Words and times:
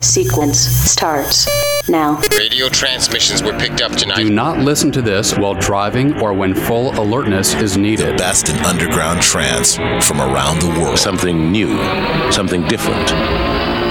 Sequence 0.00 0.60
starts 0.60 1.48
now. 1.88 2.20
Radio 2.38 2.68
transmissions 2.68 3.42
were 3.42 3.58
picked 3.58 3.82
up 3.82 3.90
tonight. 3.90 4.18
Do 4.18 4.30
not 4.30 4.58
listen 4.58 4.92
to 4.92 5.02
this 5.02 5.36
while 5.36 5.54
driving 5.54 6.20
or 6.20 6.32
when 6.32 6.54
full 6.54 6.96
alertness 7.00 7.54
is 7.54 7.76
needed. 7.76 8.16
Best 8.16 8.48
in 8.48 8.56
underground 8.64 9.20
trance 9.20 9.74
from 10.06 10.20
around 10.20 10.60
the 10.60 10.68
world. 10.80 11.00
Something 11.00 11.50
new, 11.50 11.76
something 12.30 12.62
different, 12.68 13.08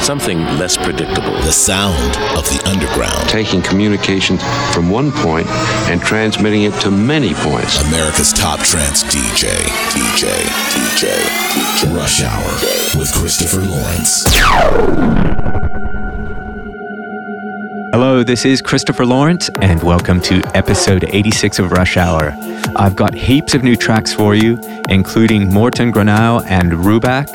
something 0.02 0.38
less 0.58 0.78
predictable. 0.78 1.34
The 1.42 1.52
sound 1.52 2.16
of 2.38 2.46
the 2.46 2.64
underground. 2.70 3.28
Taking 3.28 3.62
communication 3.62 4.38
from 4.72 4.90
one 4.90 5.12
point 5.12 5.48
and 5.92 6.00
transmitting 6.00 6.64
it 6.64 6.74
to 6.84 6.90
many 6.90 7.34
points. 7.34 7.82
America's 7.90 8.32
top 8.32 8.62
trance 8.62 9.04
DJ, 9.04 9.52
DJ, 9.92 10.32
DJ, 10.72 11.20
DJ. 11.52 11.98
Rush 11.98 12.22
Hour 12.24 12.98
with 12.98 13.12
Christopher 13.14 13.60
Lawrence. 13.60 14.24
Hello, 18.00 18.22
this 18.22 18.46
is 18.46 18.62
Christopher 18.62 19.08
Lawrence, 19.08 19.50
and 19.60 19.82
welcome 19.82 20.22
to 20.22 20.40
episode 20.56 21.04
86 21.10 21.58
of 21.58 21.72
Rush 21.72 21.98
Hour. 21.98 22.32
I've 22.76 22.96
got 22.96 23.16
heaps 23.16 23.56
of 23.56 23.64
new 23.64 23.76
tracks 23.76 24.14
for 24.14 24.36
you, 24.36 24.60
including 24.88 25.52
Morten 25.52 25.92
Granau 25.92 26.46
and 26.46 26.74
Rubak, 26.74 27.26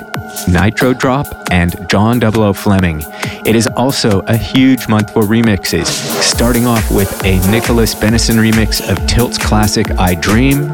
Nitro 0.46 0.94
Drop, 0.94 1.26
and 1.50 1.74
John 1.90 2.20
00 2.20 2.52
Fleming. 2.52 3.02
It 3.44 3.56
is 3.56 3.66
also 3.76 4.20
a 4.28 4.36
huge 4.36 4.86
month 4.86 5.12
for 5.12 5.24
remixes, 5.24 5.86
starting 6.22 6.64
off 6.64 6.92
with 6.92 7.10
a 7.24 7.40
Nicholas 7.50 7.92
Benison 7.96 8.36
remix 8.36 8.88
of 8.88 9.04
Tilt's 9.08 9.38
classic 9.38 9.90
I 9.98 10.14
Dream, 10.14 10.68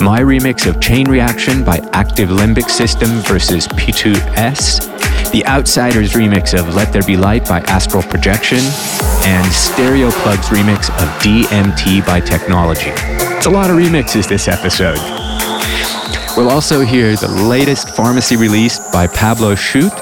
my 0.00 0.20
remix 0.20 0.64
of 0.68 0.80
Chain 0.80 1.10
Reaction 1.10 1.64
by 1.64 1.78
Active 1.92 2.28
Limbic 2.28 2.70
System 2.70 3.08
versus 3.22 3.66
P2S, 3.66 4.97
the 5.30 5.44
Outsiders 5.46 6.12
remix 6.12 6.58
of 6.58 6.74
Let 6.74 6.92
There 6.92 7.02
Be 7.02 7.16
Light 7.16 7.46
by 7.48 7.60
Astral 7.60 8.02
Projection, 8.02 8.58
and 9.24 9.52
Stereo 9.52 10.10
Plug's 10.10 10.48
remix 10.48 10.88
of 11.02 11.08
DMT 11.22 12.06
by 12.06 12.20
Technology. 12.20 12.90
It's 13.36 13.46
a 13.46 13.50
lot 13.50 13.70
of 13.70 13.76
remixes 13.76 14.28
this 14.28 14.48
episode. 14.48 14.98
We'll 16.36 16.50
also 16.50 16.80
hear 16.80 17.14
the 17.16 17.28
latest 17.28 17.90
pharmacy 17.96 18.36
release 18.36 18.78
by 18.92 19.06
Pablo 19.06 19.54
Shoot, 19.54 19.92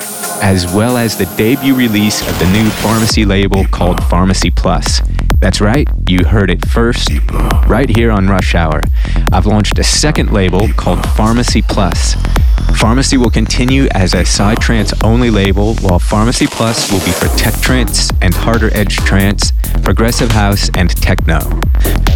as 0.43 0.67
well 0.73 0.97
as 0.97 1.17
the 1.17 1.27
debut 1.37 1.75
release 1.75 2.21
of 2.29 2.39
the 2.39 2.47
new 2.53 2.69
pharmacy 2.71 3.25
label 3.25 3.65
called 3.67 4.03
Pharmacy 4.05 4.51
Plus. 4.51 5.01
That's 5.41 5.61
right, 5.61 5.89
you 6.09 6.25
heard 6.25 6.51
it 6.51 6.67
first, 6.69 7.11
right 7.67 7.89
here 7.89 8.11
on 8.11 8.27
Rush 8.27 8.55
Hour. 8.55 8.83
I've 9.33 9.47
launched 9.47 9.79
a 9.79 9.85
second 9.85 10.33
label 10.33 10.69
called 10.75 11.05
Pharmacy 11.11 11.63
Plus. 11.63 12.17
Pharmacy 12.75 13.17
will 13.17 13.31
continue 13.31 13.87
as 13.93 14.15
a 14.15 14.23
psytrance 14.23 14.93
only 15.05 15.31
label, 15.31 15.75
while 15.77 15.99
Pharmacy 15.99 16.47
Plus 16.47 16.91
will 16.91 17.01
be 17.01 17.13
for 17.13 17.29
tech 17.37 17.55
trance 17.61 18.11
and 18.21 18.35
harder 18.35 18.75
edge 18.75 18.97
trance, 18.97 19.53
progressive 19.83 20.33
house, 20.33 20.71
and 20.75 20.91
techno. 20.91 21.39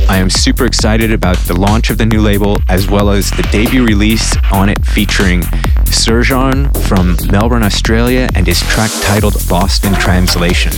I 0.09 0.19
am 0.19 0.31
super 0.31 0.65
excited 0.65 1.13
about 1.13 1.37
the 1.39 1.59
launch 1.59 1.91
of 1.91 1.99
the 1.99 2.07
new 2.07 2.21
label 2.21 2.59
as 2.69 2.89
well 2.89 3.11
as 3.11 3.31
the 3.31 3.47
debut 3.53 3.85
release 3.85 4.37
on 4.53 4.69
it 4.69 4.85
featuring 4.85 5.43
Serjan 5.87 6.77
from 6.87 7.17
Melbourne, 7.31 7.63
Australia, 7.63 8.29
and 8.35 8.47
his 8.47 8.61
track 8.61 8.91
titled 9.03 9.51
Lost 9.51 9.85
in 9.85 9.95
Translation. 9.95 10.73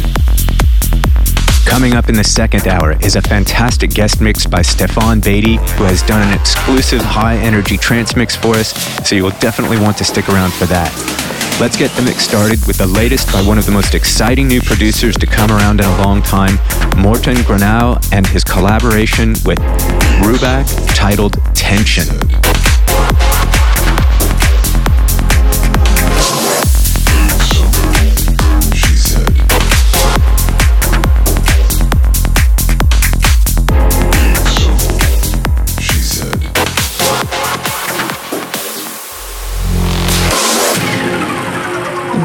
Coming 1.65 1.95
up 1.95 2.09
in 2.09 2.15
the 2.15 2.25
second 2.25 2.69
hour 2.69 2.97
is 3.01 3.17
a 3.17 3.23
fantastic 3.23 3.91
guest 3.91 4.21
mix 4.21 4.47
by 4.47 4.63
Stefan 4.63 5.21
Beatty, 5.21 5.57
who 5.57 5.85
has 5.85 6.03
done 6.03 6.27
an 6.27 6.39
exclusive 6.39 7.01
high 7.01 7.37
energy 7.37 7.77
trance 7.77 8.15
mix 8.15 8.37
for 8.37 8.55
us, 8.57 8.73
so 9.09 9.15
you'll 9.15 9.31
definitely 9.41 9.79
want 9.79 9.97
to 9.99 10.05
stick 10.05 10.29
around 10.29 10.53
for 10.53 10.67
that. 10.67 10.91
Let's 11.61 11.77
get 11.77 11.91
the 11.93 12.03
mix 12.03 12.25
started 12.25 12.65
with 12.67 12.79
the 12.79 12.87
latest 12.87 13.33
by 13.33 13.43
one 13.43 13.59
of 13.59 13.67
the 13.67 13.73
most 13.73 13.95
exciting 13.95 14.49
new 14.49 14.61
producers 14.61 15.17
to 15.17 15.27
come 15.27 15.51
around 15.51 15.81
in 15.81 15.87
a 15.87 16.03
long 16.03 16.23
time, 16.23 16.57
Morten 16.99 17.37
Granau, 17.37 17.99
and 18.13 18.27
his 18.27 18.45
collaboration 18.45 19.31
with 19.45 19.59
Rubak 20.21 20.67
titled 20.95 21.35
Tension. 21.55 22.07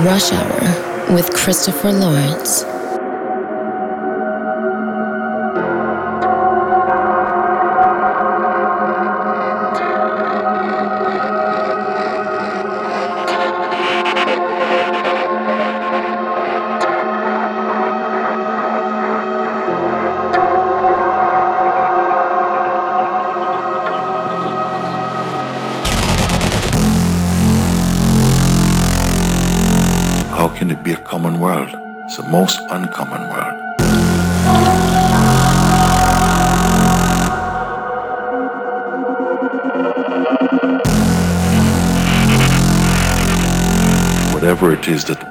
Rush 0.05 0.31
Hour 0.31 1.13
with 1.15 1.33
Christopher 1.33 1.91
Lawrence. 1.91 2.76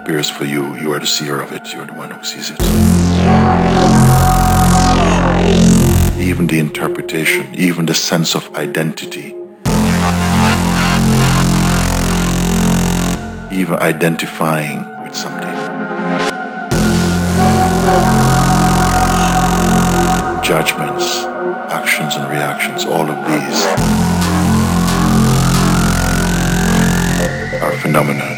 Appears 0.06 0.31
for 0.31 0.44
you, 0.44 0.77
you 0.77 0.93
are 0.93 1.00
the 1.00 1.06
seer 1.06 1.41
of 1.41 1.50
it, 1.50 1.72
you're 1.75 1.84
the 1.84 1.93
one 1.93 2.09
who 2.09 2.22
sees 2.22 2.50
it. 2.50 2.61
Even 6.17 6.47
the 6.47 6.61
interpretation, 6.61 7.53
even 7.56 7.87
the 7.87 7.94
sense 7.94 8.37
of 8.37 8.55
identity, 8.55 9.34
even 13.50 13.75
identifying 13.81 14.78
with 15.03 15.12
something. 15.12 15.56
Judgments, 20.41 21.25
actions 21.75 22.15
and 22.15 22.31
reactions, 22.31 22.84
all 22.84 23.11
of 23.11 23.19
these 23.27 23.65
are 27.61 27.73
phenomena 27.78 28.35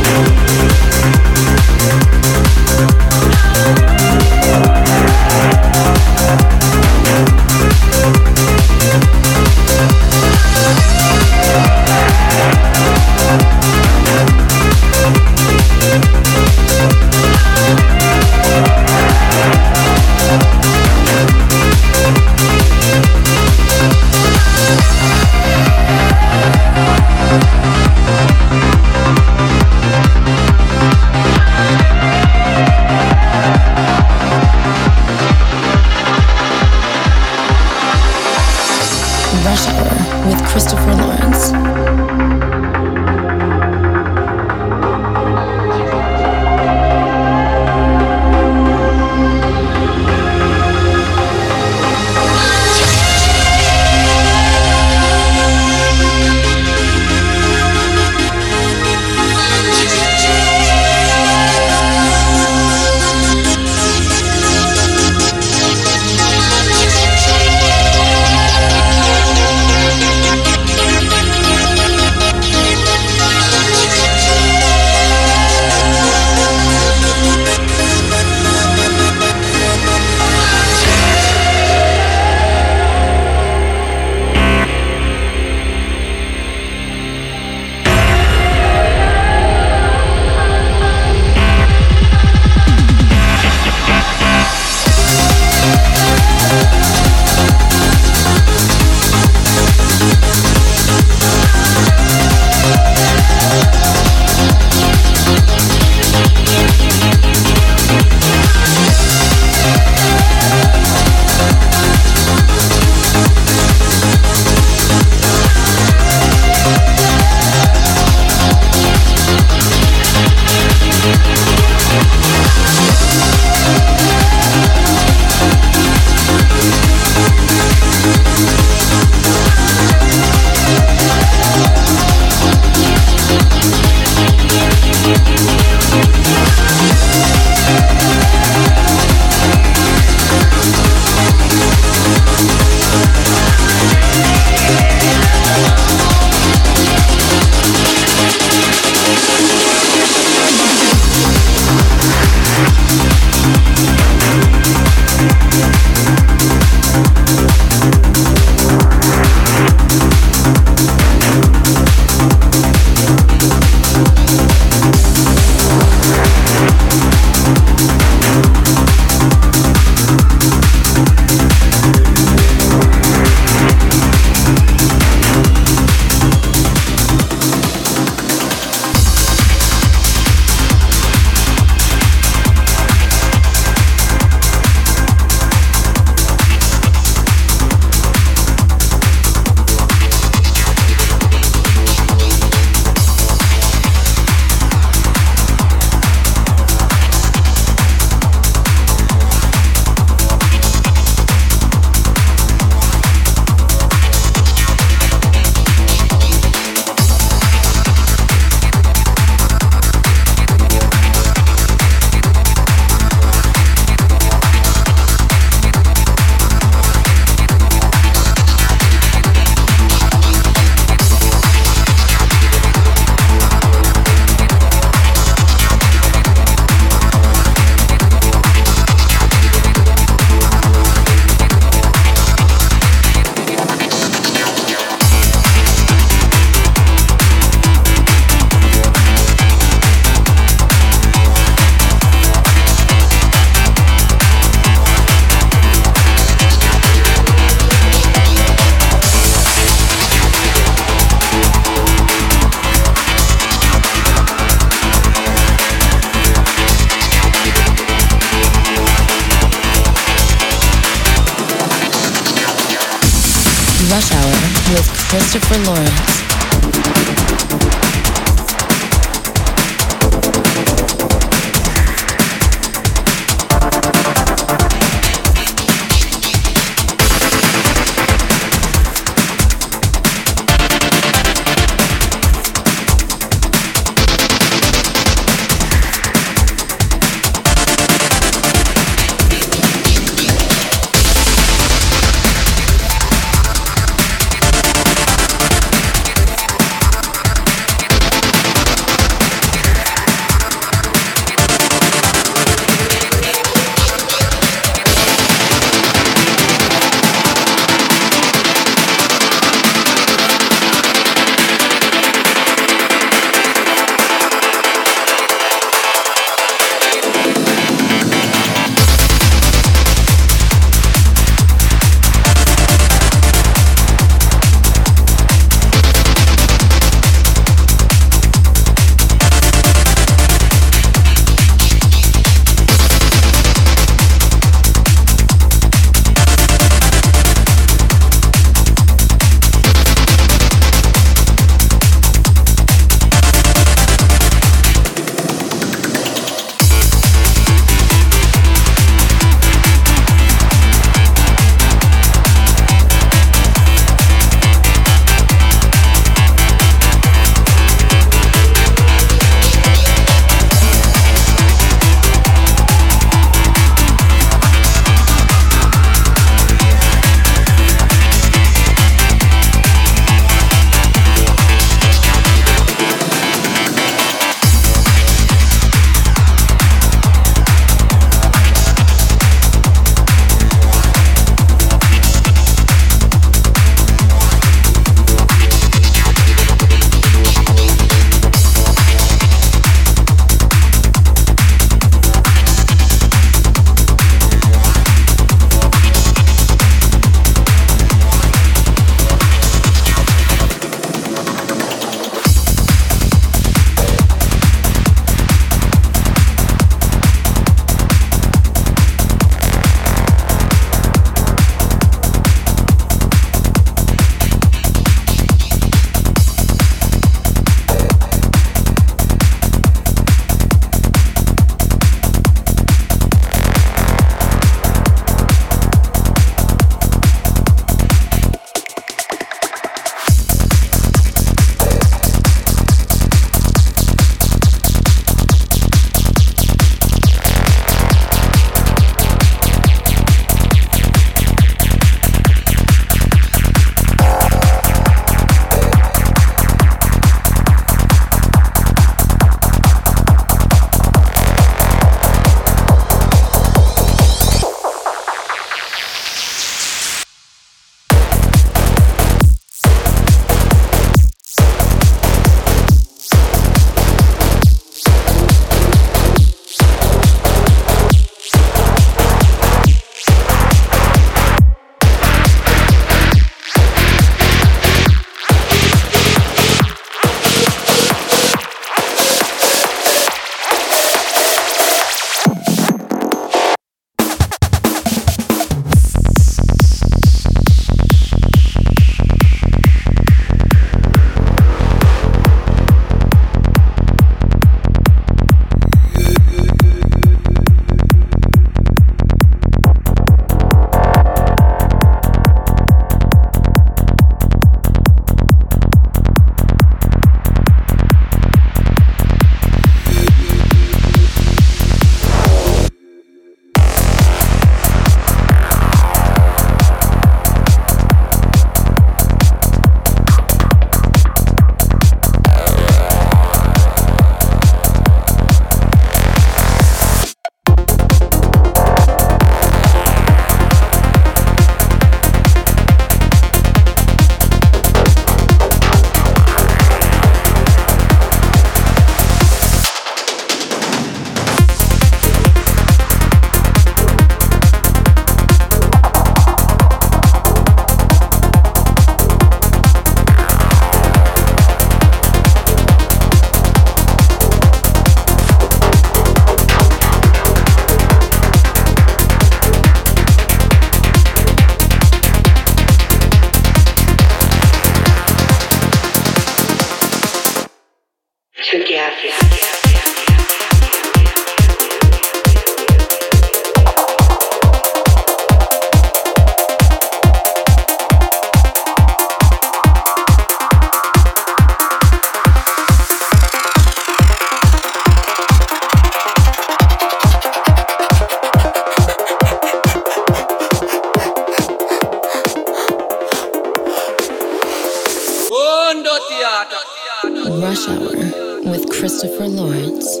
Rush 597.51 597.67
Hour 597.67 598.49
with 598.49 598.69
Christopher 598.69 599.27
Lawrence. 599.27 600.00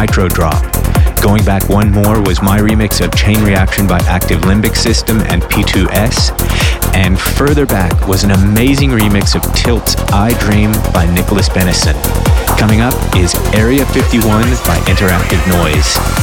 Nitro 0.00 0.28
Drop. 0.28 0.62
Going 1.20 1.44
back 1.44 1.68
one 1.68 1.92
more 1.92 2.22
was 2.22 2.40
my 2.40 2.58
remix 2.58 3.04
of 3.04 3.14
Chain 3.14 3.44
Reaction 3.44 3.86
by 3.86 3.98
Active 4.04 4.40
Limbic 4.40 4.74
System 4.74 5.20
and 5.20 5.42
P2S. 5.42 6.94
And 6.96 7.20
further 7.20 7.66
back 7.66 8.08
was 8.08 8.24
an 8.24 8.30
amazing 8.30 8.90
remix 8.90 9.34
of 9.34 9.42
Tilt's 9.54 9.96
I 10.10 10.32
Dream 10.40 10.72
by 10.94 11.04
Nicholas 11.14 11.50
Benison. 11.50 12.00
Coming 12.58 12.80
up 12.80 12.94
is 13.14 13.34
Area 13.52 13.84
51 13.84 14.24
by 14.64 14.78
Interactive 14.88 15.46
Noise. 15.52 16.19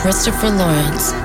Christopher 0.00 0.48
Lawrence. 0.48 1.19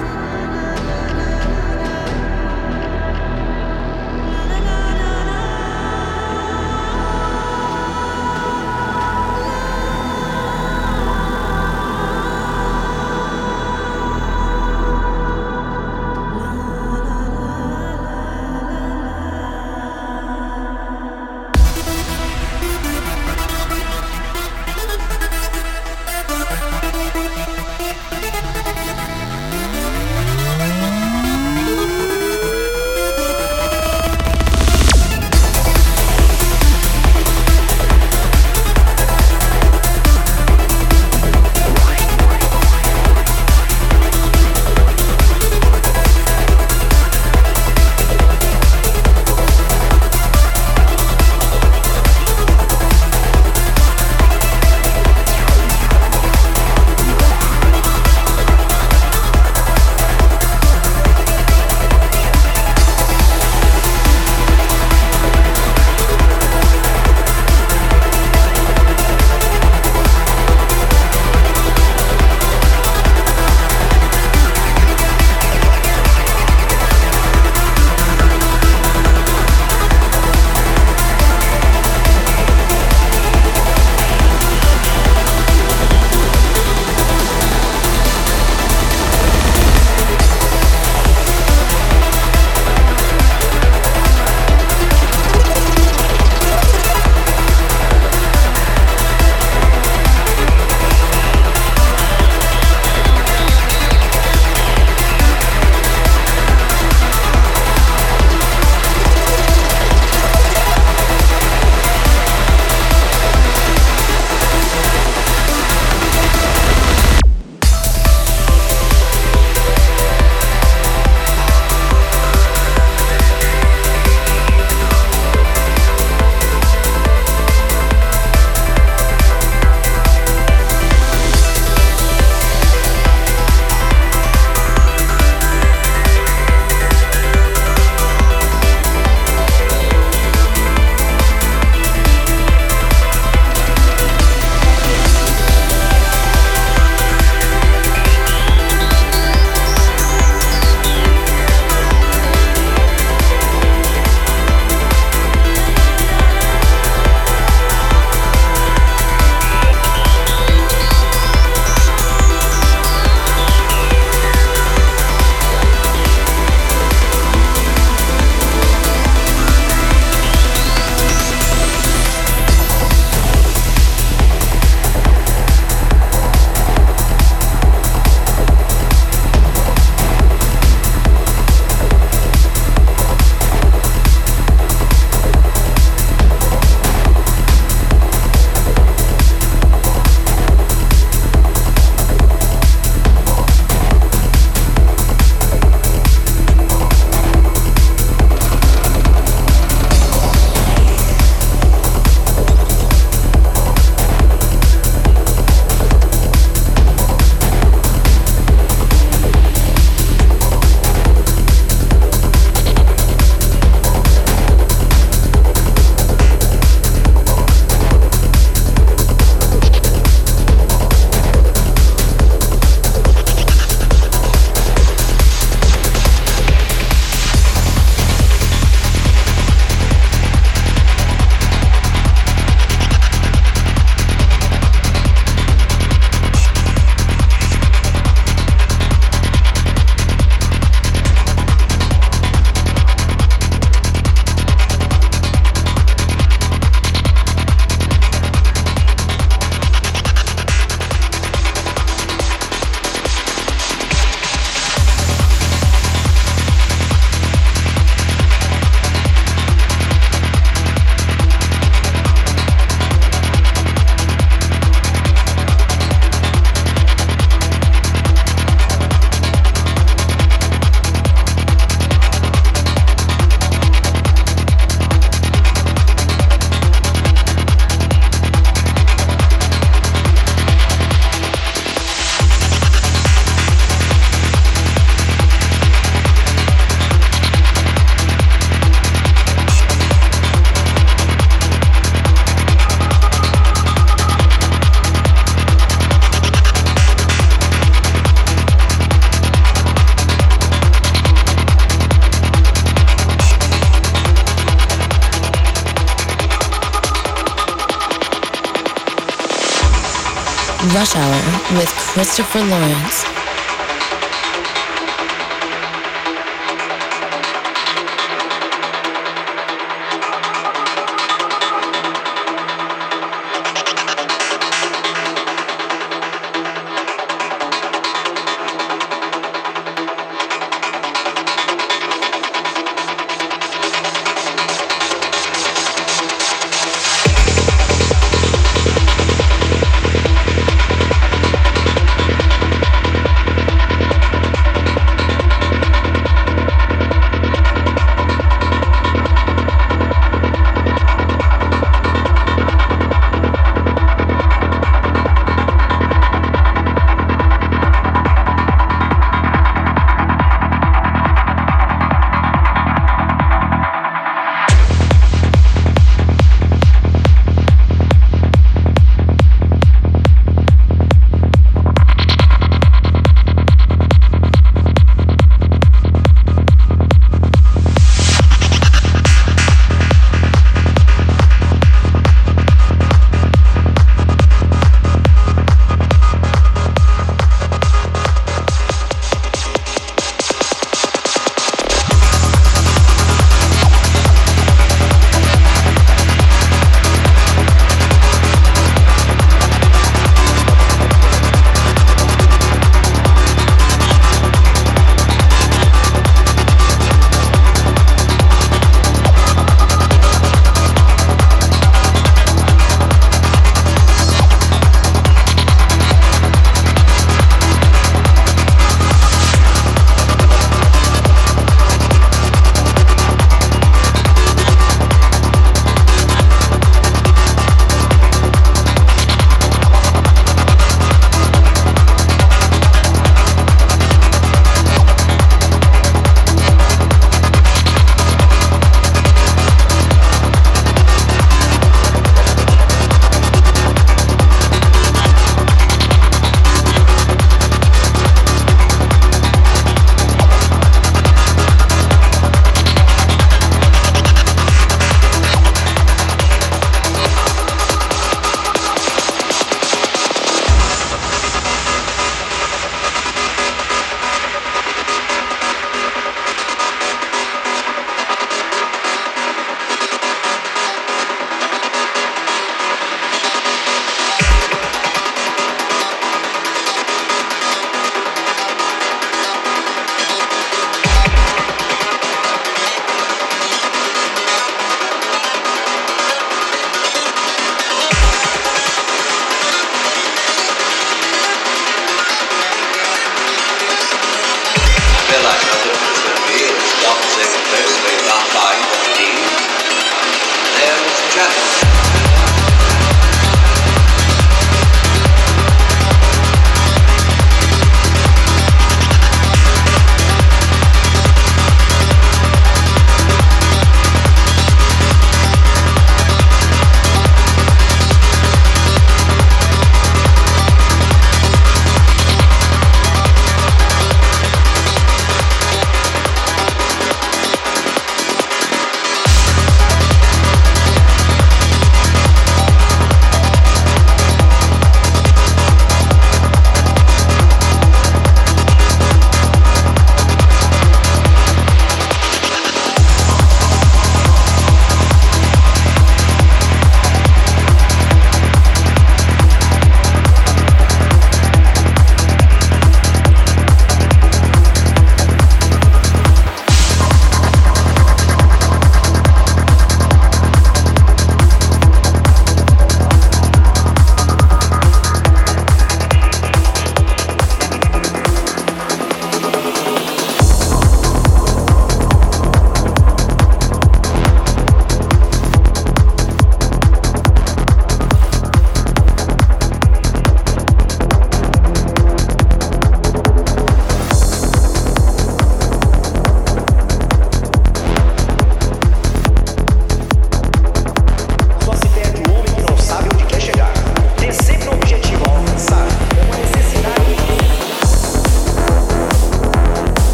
Christopher 311.96 312.44
Lawrence. 312.44 313.05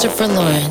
Christopher 0.00 0.28
Lawrence. 0.28 0.67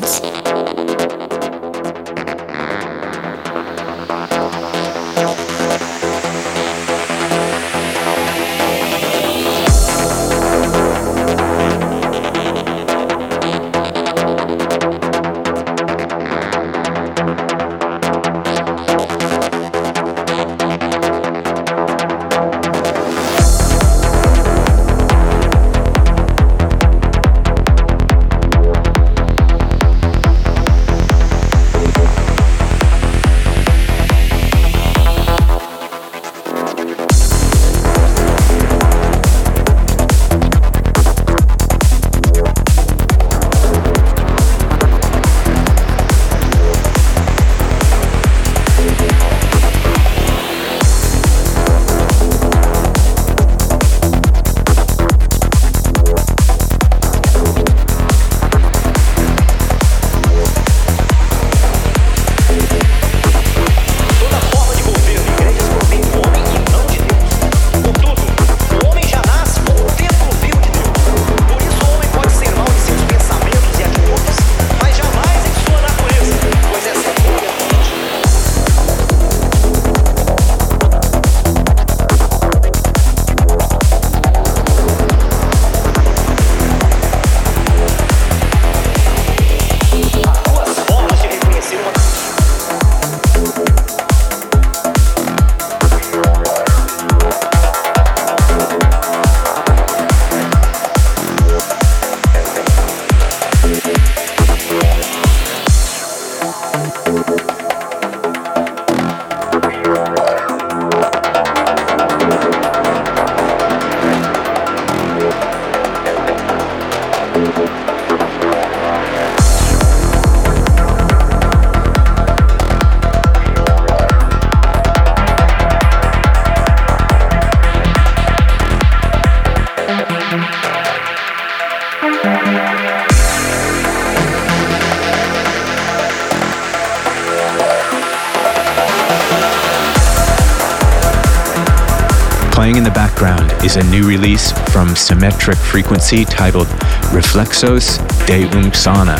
A 143.78 143.84
new 143.90 144.06
release 144.06 144.52
from 144.72 144.96
Symmetric 144.96 145.56
Frequency 145.56 146.24
titled 146.24 146.66
Reflexos 147.12 147.98
de 148.26 148.44
un 148.56 148.72
Sana. 148.72 149.16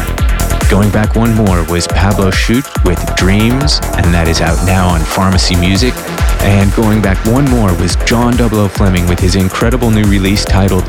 Going 0.69 0.91
back 0.91 1.15
one 1.15 1.35
more 1.35 1.65
was 1.71 1.87
Pablo 1.87 2.31
Shoot 2.31 2.65
with 2.85 2.99
Dreams, 3.15 3.81
and 3.97 4.13
that 4.13 4.27
is 4.27 4.41
out 4.41 4.65
now 4.67 4.89
on 4.89 5.01
Pharmacy 5.01 5.57
Music. 5.57 5.95
And 6.43 6.75
going 6.75 7.01
back 7.01 7.25
one 7.27 7.45
more 7.51 7.75
was 7.77 7.97
John 8.05 8.37
Double 8.37 8.69
Fleming 8.69 9.07
with 9.07 9.19
his 9.21 9.37
incredible 9.37 9.91
new 9.91 10.05
release 10.05 10.45
titled 10.45 10.85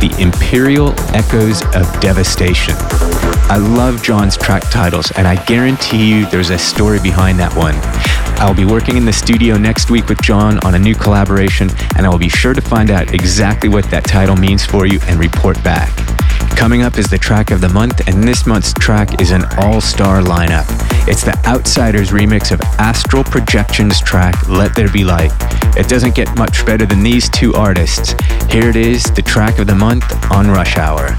The 0.00 0.14
Imperial 0.18 0.94
Echoes 1.14 1.62
of 1.74 2.00
Devastation. 2.00 2.74
I 3.48 3.56
love 3.56 4.02
John's 4.02 4.36
track 4.36 4.62
titles, 4.70 5.10
and 5.12 5.26
I 5.26 5.42
guarantee 5.44 6.08
you 6.08 6.26
there's 6.26 6.50
a 6.50 6.58
story 6.58 7.00
behind 7.00 7.38
that 7.38 7.54
one. 7.56 7.74
I'll 8.38 8.54
be 8.54 8.64
working 8.64 8.96
in 8.96 9.04
the 9.04 9.12
studio 9.12 9.56
next 9.56 9.90
week 9.90 10.08
with 10.08 10.20
John 10.20 10.58
on 10.64 10.74
a 10.74 10.78
new 10.78 10.94
collaboration, 10.94 11.70
and 11.96 12.06
I 12.06 12.08
will 12.08 12.18
be 12.18 12.28
sure 12.28 12.52
to 12.52 12.60
find 12.60 12.90
out 12.90 13.14
exactly 13.14 13.68
what 13.68 13.90
that 13.90 14.04
title 14.04 14.36
means 14.36 14.64
for 14.64 14.86
you 14.86 15.00
and 15.08 15.18
report 15.18 15.62
back. 15.64 15.90
Coming 16.56 16.82
up 16.82 16.98
is 16.98 17.06
the 17.06 17.18
track 17.18 17.50
of 17.50 17.60
the 17.60 17.68
month, 17.70 18.06
and 18.06 18.22
this 18.22 18.46
month's 18.46 18.72
track 18.74 19.20
is 19.20 19.30
an 19.30 19.44
all 19.58 19.80
star 19.80 20.20
lineup. 20.20 20.66
It's 21.08 21.24
the 21.24 21.38
Outsiders 21.46 22.10
remix 22.10 22.52
of 22.52 22.60
Astral 22.78 23.24
Projections 23.24 24.00
track 24.00 24.48
Let 24.48 24.74
There 24.74 24.90
Be 24.90 25.04
Light. 25.04 25.32
It 25.76 25.88
doesn't 25.88 26.14
get 26.14 26.36
much 26.36 26.64
better 26.66 26.86
than 26.86 27.02
these 27.02 27.28
two 27.30 27.54
artists. 27.54 28.14
Here 28.50 28.68
it 28.68 28.76
is, 28.76 29.04
the 29.04 29.22
track 29.22 29.58
of 29.58 29.66
the 29.66 29.74
month 29.74 30.04
on 30.30 30.48
Rush 30.48 30.76
Hour. 30.76 31.16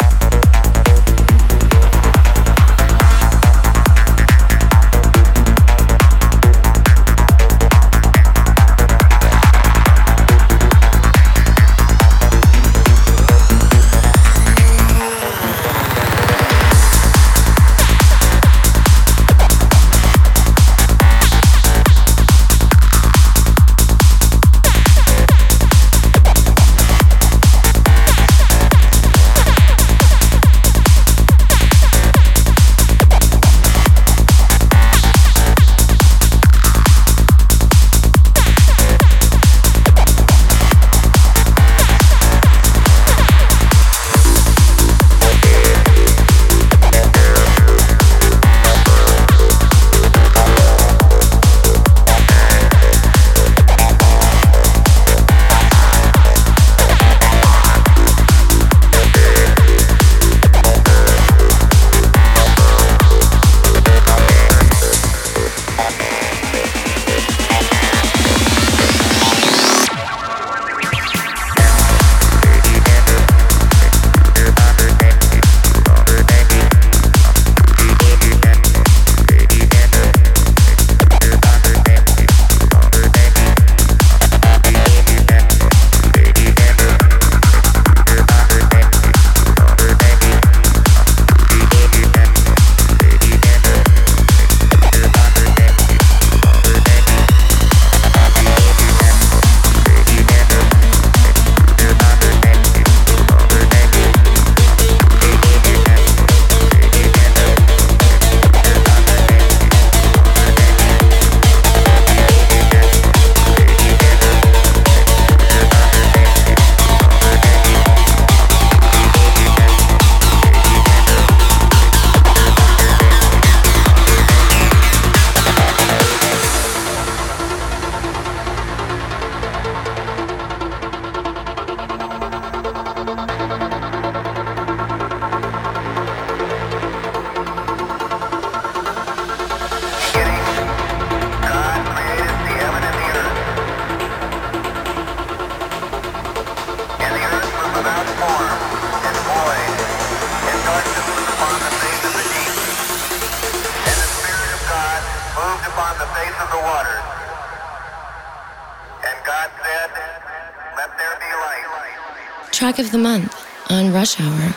of 162.80 162.92
the 162.92 162.98
month 162.98 163.34
on 163.72 163.92
Rush 163.92 164.20
Hour. 164.20 164.54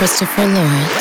Christopher 0.00 0.46
Lawrence. 0.46 0.99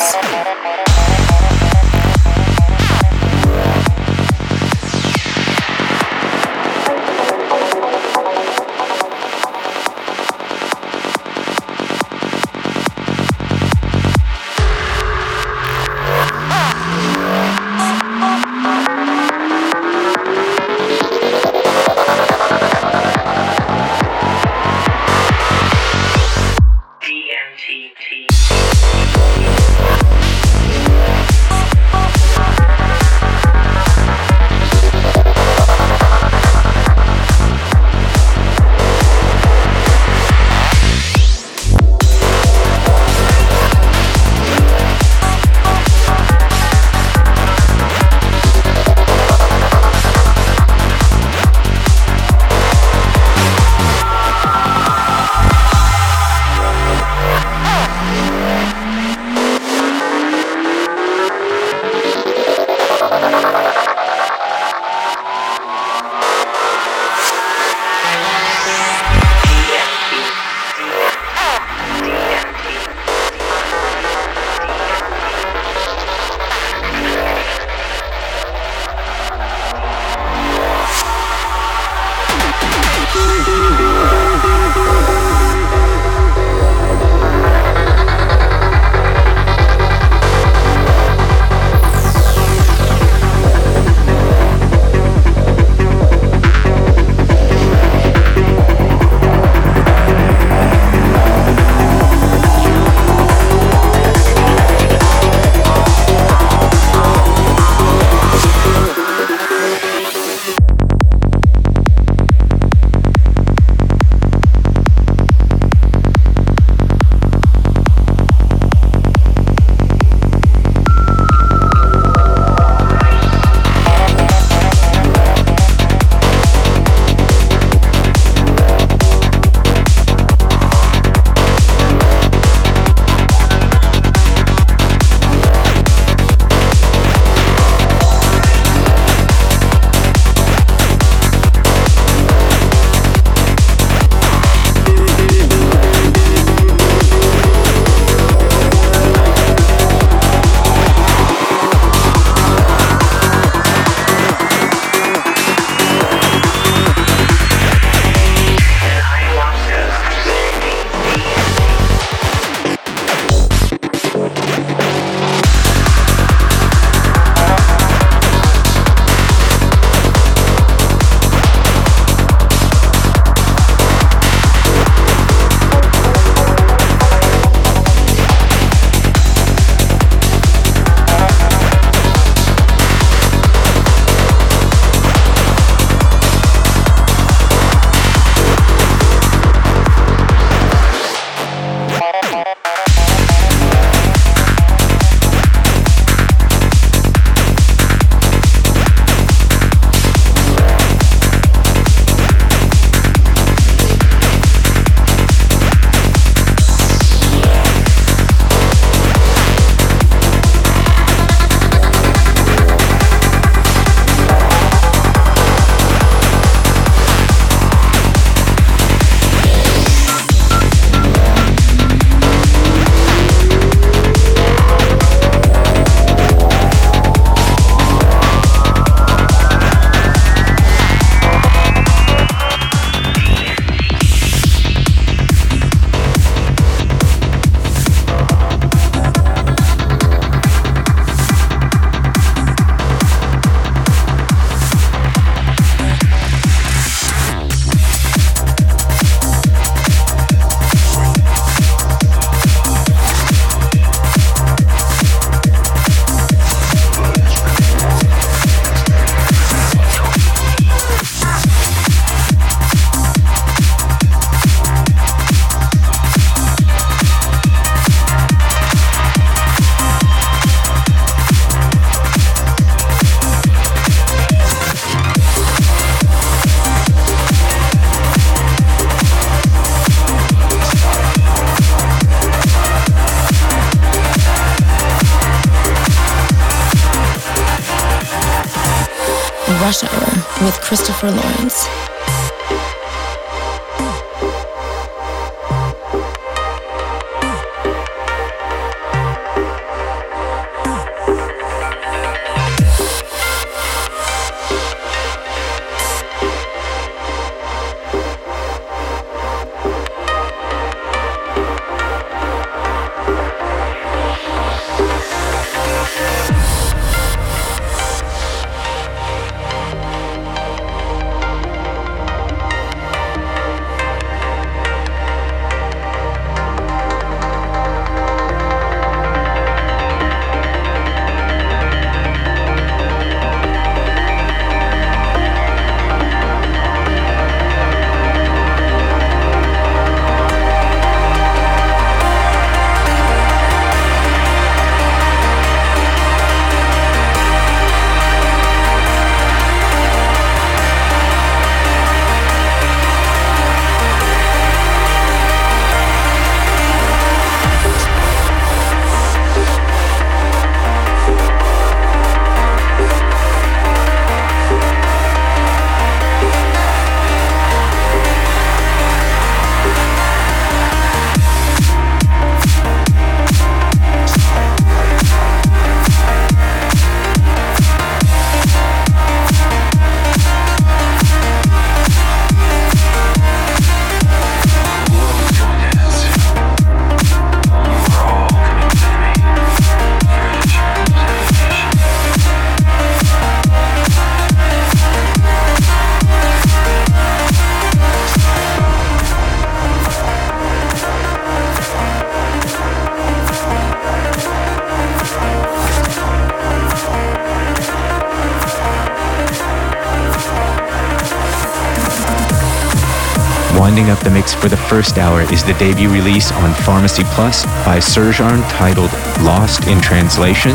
First 414.70 415.00
hour 415.00 415.22
is 415.34 415.44
the 415.44 415.56
debut 415.56 415.90
release 415.90 416.32
on 416.32 416.54
Pharmacy 416.54 417.02
Plus 417.16 417.44
by 417.66 417.80
Serjan 417.80 418.48
titled 418.52 418.92
Lost 419.26 419.68
in 419.68 419.82
Translation. 419.82 420.52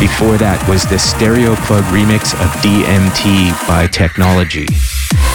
Before 0.00 0.38
that 0.38 0.64
was 0.66 0.84
the 0.84 0.98
Stereo 0.98 1.54
Plug 1.56 1.84
remix 1.92 2.32
of 2.32 2.48
DMT 2.64 3.52
by 3.68 3.88
Technology. 3.88 4.66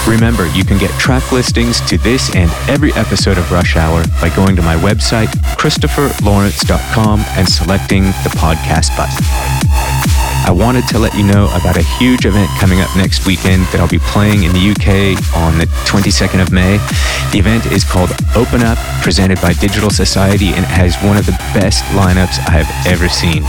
Remember, 0.08 0.48
you 0.48 0.66
can 0.66 0.80
get 0.80 0.90
track 1.00 1.32
listings 1.32 1.80
to 1.82 2.00
this 2.00 2.36
and 2.36 2.50
every 2.68 2.92
episode 2.94 3.38
of 3.38 3.52
Rush 3.52 3.76
Hour 3.76 4.04
by 4.20 4.36
going 4.36 4.56
to 4.56 4.64
my 4.64 4.76
website, 4.78 5.30
christopherlawrence.com, 5.62 7.20
and 7.38 7.48
selecting 7.48 8.06
the 8.06 8.34
podcast 8.34 8.98
button. 8.98 9.41
I 10.44 10.52
wanted 10.52 10.88
to 10.90 11.00
let 11.00 11.14
you 11.14 11.24
know 11.24 11.46
about 11.56 11.78
a 11.78 11.82
huge 11.82 12.26
event 12.26 12.50
coming 12.60 12.82
up 12.82 12.90
next 12.96 13.26
weekend 13.26 13.66
that 13.68 13.80
I'll 13.80 13.88
be 13.88 14.00
playing 14.00 14.44
in 14.44 14.52
the 14.54 14.72
UK 14.72 15.16
on 15.38 15.58
the 15.58 15.66
22nd 15.86 16.42
of 16.42 16.52
May. 16.52 16.78
The 17.32 17.40
event 17.40 17.68
is 17.68 17.84
called 17.84 18.12
Open 18.36 18.62
Up, 18.62 18.78
presented 19.02 19.40
by 19.42 19.54
Digital 19.54 19.90
Society, 19.90 20.48
and 20.50 20.66
has 20.66 20.98
one 21.04 21.18
of 21.18 21.26
the 21.26 21.38
best 21.54 21.84
lineups 21.94 22.40
I 22.48 22.64
have 22.64 22.88
ever 22.88 23.08
seen. 23.08 23.44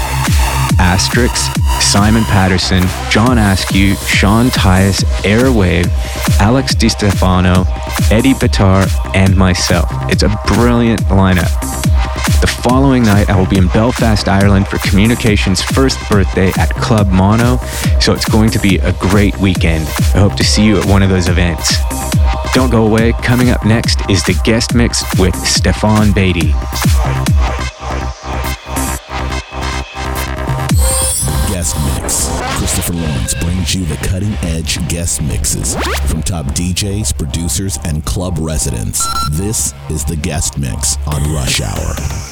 Astrix, 0.79 1.49
Simon 1.81 2.25
Patterson, 2.25 2.83
John 3.11 3.39
Askew, 3.39 3.95
Sean 3.97 4.49
Tyas, 4.49 5.03
Airwave, 5.23 5.89
Alex 6.41 6.75
DiStefano, 6.75 7.67
Eddie 8.11 8.35
Bitar, 8.35 8.87
and 9.15 9.37
myself. 9.37 9.89
It's 10.11 10.23
a 10.23 10.41
brilliant 10.47 11.01
lineup. 11.03 11.82
Following 12.63 13.03
night, 13.03 13.29
I 13.29 13.37
will 13.37 13.49
be 13.49 13.59
in 13.59 13.67
Belfast, 13.69 14.29
Ireland 14.29 14.69
for 14.69 14.79
Communication's 14.79 15.61
first 15.61 15.99
birthday 16.09 16.53
at 16.59 16.71
Club 16.71 17.09
Mono, 17.09 17.57
so 18.01 18.13
it's 18.13 18.29
going 18.29 18.51
to 18.51 18.59
be 18.61 18.79
a 18.79 18.93
great 18.93 19.37
weekend. 19.39 19.89
I 20.15 20.21
hope 20.21 20.37
to 20.37 20.45
see 20.45 20.65
you 20.65 20.79
at 20.79 20.87
one 20.87 21.03
of 21.03 21.11
those 21.11 21.29
events. 21.29 21.77
Don't 22.55 22.71
go 22.71 22.87
away. 22.87 23.15
Coming 23.15 23.51
up 23.51 23.65
next 23.65 24.09
is 24.09 24.23
the 24.23 24.41
guest 24.45 24.75
mix 24.75 25.03
with 25.19 25.35
Stefan 25.35 26.13
Beatty. 26.13 26.53
Guest 31.51 31.77
Mix. 32.01 32.29
Christopher 32.59 32.93
Lawrence 32.93 33.35
brings 33.35 33.75
you 33.75 33.85
the 33.87 33.97
cutting 34.07 34.35
edge 34.43 34.87
guest 34.89 35.21
mixes 35.21 35.75
from 36.09 36.23
top 36.23 36.47
DJs, 36.47 37.19
producers, 37.19 37.79
and 37.85 38.05
club 38.07 38.39
residents. 38.39 39.05
This 39.33 39.75
is 39.91 40.05
the 40.05 40.17
Guest 40.17 40.59
Mix 40.59 40.97
on 41.09 41.23
Rush 41.35 41.61
Hour. 41.61 42.32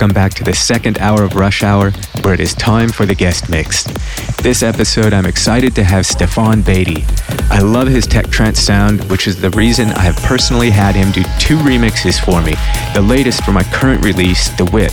Welcome 0.00 0.14
back 0.14 0.32
to 0.36 0.44
the 0.44 0.54
second 0.54 0.98
hour 0.98 1.24
of 1.24 1.34
Rush 1.34 1.62
Hour, 1.62 1.90
where 2.22 2.32
it 2.32 2.40
is 2.40 2.54
time 2.54 2.88
for 2.88 3.04
the 3.04 3.14
guest 3.14 3.50
mix. 3.50 3.84
This 4.38 4.62
episode, 4.62 5.12
I'm 5.12 5.26
excited 5.26 5.74
to 5.74 5.84
have 5.84 6.06
Stefan 6.06 6.62
Beatty. 6.62 7.04
I 7.50 7.58
love 7.58 7.86
his 7.86 8.06
tech 8.06 8.28
trance 8.28 8.58
sound, 8.58 9.04
which 9.10 9.26
is 9.26 9.38
the 9.38 9.50
reason 9.50 9.90
I 9.90 10.00
have 10.00 10.16
personally 10.16 10.70
had 10.70 10.94
him 10.94 11.10
do 11.10 11.22
two 11.38 11.58
remixes 11.58 12.18
for 12.18 12.40
me, 12.40 12.54
the 12.94 13.02
latest 13.02 13.44
for 13.44 13.52
my 13.52 13.62
current 13.64 14.02
release, 14.02 14.48
The 14.56 14.64
Whip. 14.72 14.92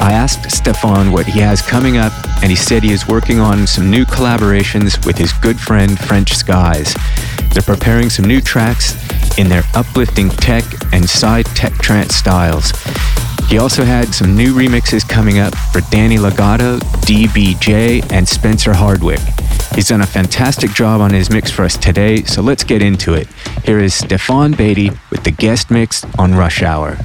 I 0.00 0.12
asked 0.12 0.48
Stefan 0.48 1.10
what 1.10 1.26
he 1.26 1.40
has 1.40 1.60
coming 1.60 1.96
up, 1.96 2.12
and 2.40 2.50
he 2.50 2.56
said 2.56 2.84
he 2.84 2.92
is 2.92 3.08
working 3.08 3.40
on 3.40 3.66
some 3.66 3.90
new 3.90 4.04
collaborations 4.04 5.04
with 5.04 5.18
his 5.18 5.32
good 5.32 5.58
friend 5.58 5.98
French 5.98 6.34
Skies. 6.34 6.94
They're 7.52 7.62
preparing 7.62 8.10
some 8.10 8.26
new 8.26 8.40
tracks 8.40 8.94
in 9.38 9.48
their 9.48 9.64
uplifting 9.74 10.28
tech 10.28 10.62
and 10.92 11.10
side 11.10 11.46
tech 11.46 11.72
trance 11.78 12.14
styles. 12.14 12.72
He 13.48 13.58
also 13.58 13.84
had 13.84 14.14
some 14.14 14.36
new 14.36 14.52
remixes 14.54 15.08
coming 15.08 15.38
up 15.38 15.54
for 15.72 15.80
Danny 15.90 16.18
Legato, 16.18 16.78
DBJ, 17.06 18.10
and 18.12 18.28
Spencer 18.28 18.72
Hardwick. 18.72 19.20
He's 19.74 19.88
done 19.88 20.00
a 20.00 20.06
fantastic 20.06 20.70
job 20.70 21.00
on 21.00 21.12
his 21.12 21.30
mix 21.30 21.50
for 21.50 21.64
us 21.64 21.76
today, 21.76 22.22
so 22.24 22.42
let's 22.42 22.64
get 22.64 22.82
into 22.82 23.14
it. 23.14 23.28
Here 23.64 23.78
is 23.78 23.94
Stefan 23.94 24.52
Beatty 24.52 24.90
with 25.10 25.24
the 25.24 25.30
guest 25.30 25.70
mix 25.70 26.04
on 26.18 26.34
Rush 26.34 26.62
Hour. 26.62 26.98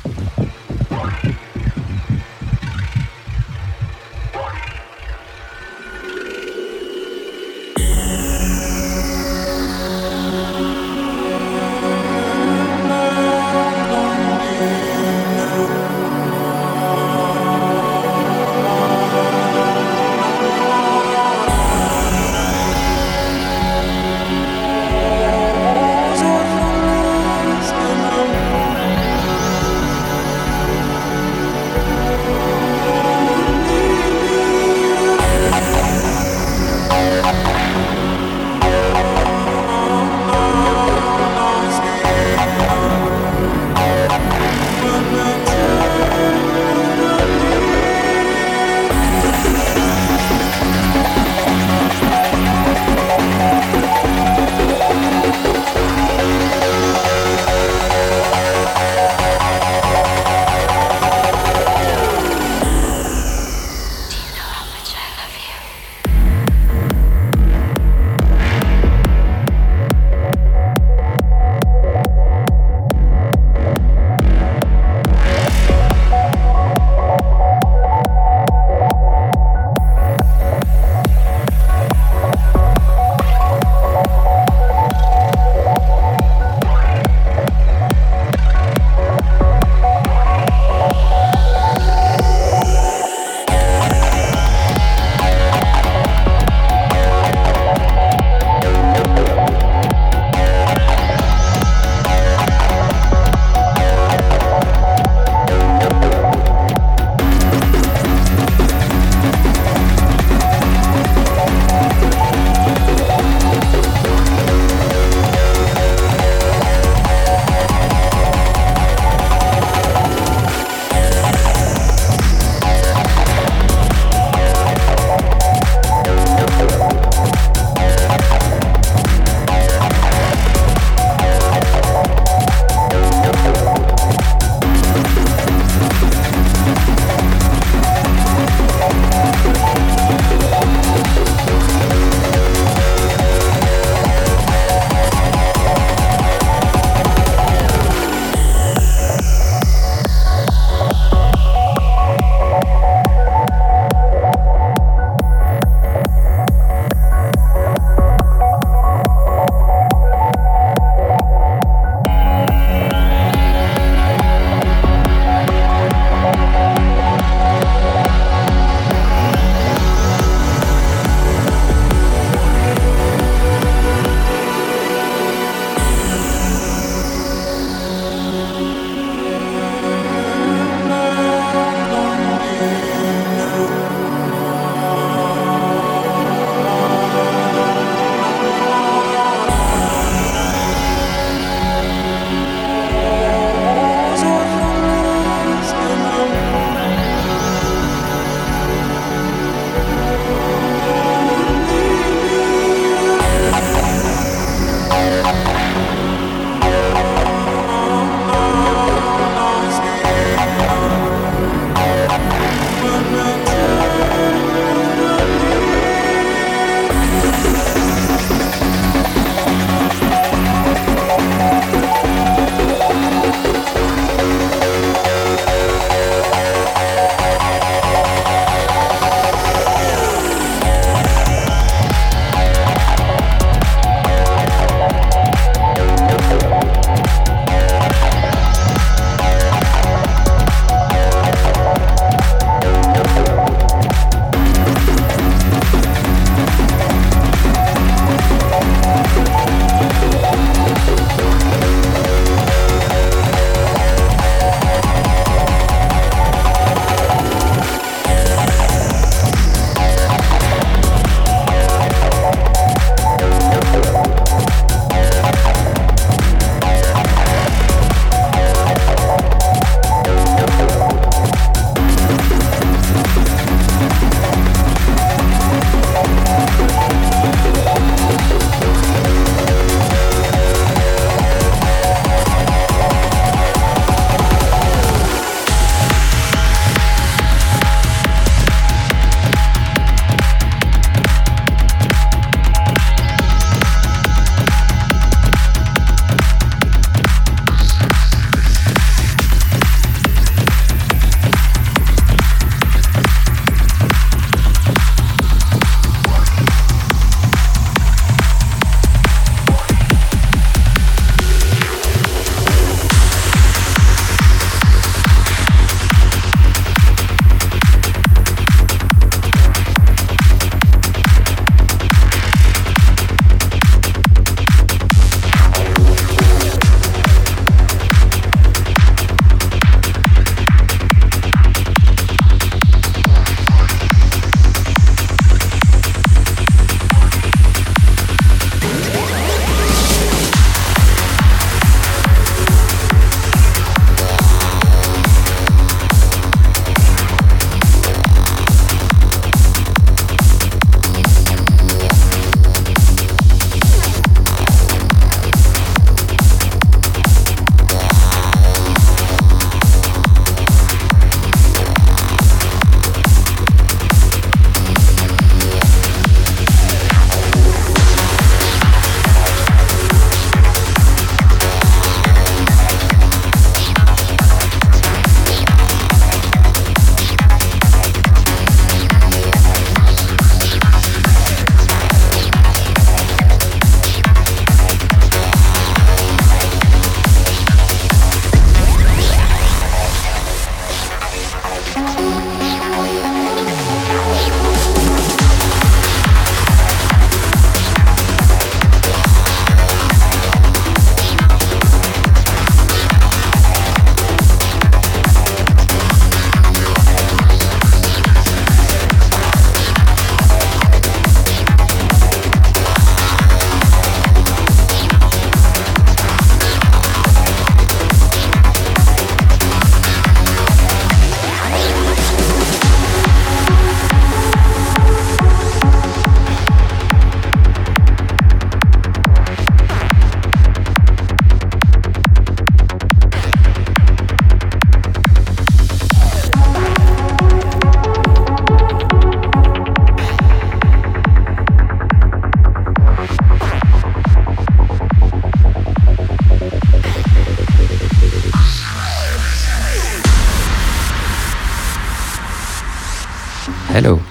Hello, 453.90 454.04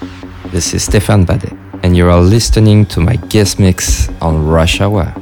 this 0.51 0.73
is 0.73 0.83
Stefan 0.83 1.23
Bade, 1.23 1.57
and 1.83 1.95
you 1.95 2.09
are 2.09 2.19
listening 2.19 2.85
to 2.87 2.99
my 2.99 3.15
guest 3.15 3.59
mix 3.59 4.09
on 4.19 4.45
Rush 4.45 4.81
Hour. 4.81 5.13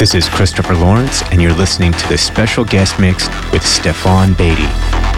This 0.00 0.14
is 0.14 0.30
Christopher 0.30 0.74
Lawrence, 0.74 1.20
and 1.24 1.42
you're 1.42 1.52
listening 1.52 1.92
to 1.92 2.08
the 2.08 2.16
special 2.16 2.64
guest 2.64 2.98
mix 2.98 3.28
with 3.52 3.62
Stefan 3.62 4.32
Bade. 4.32 5.09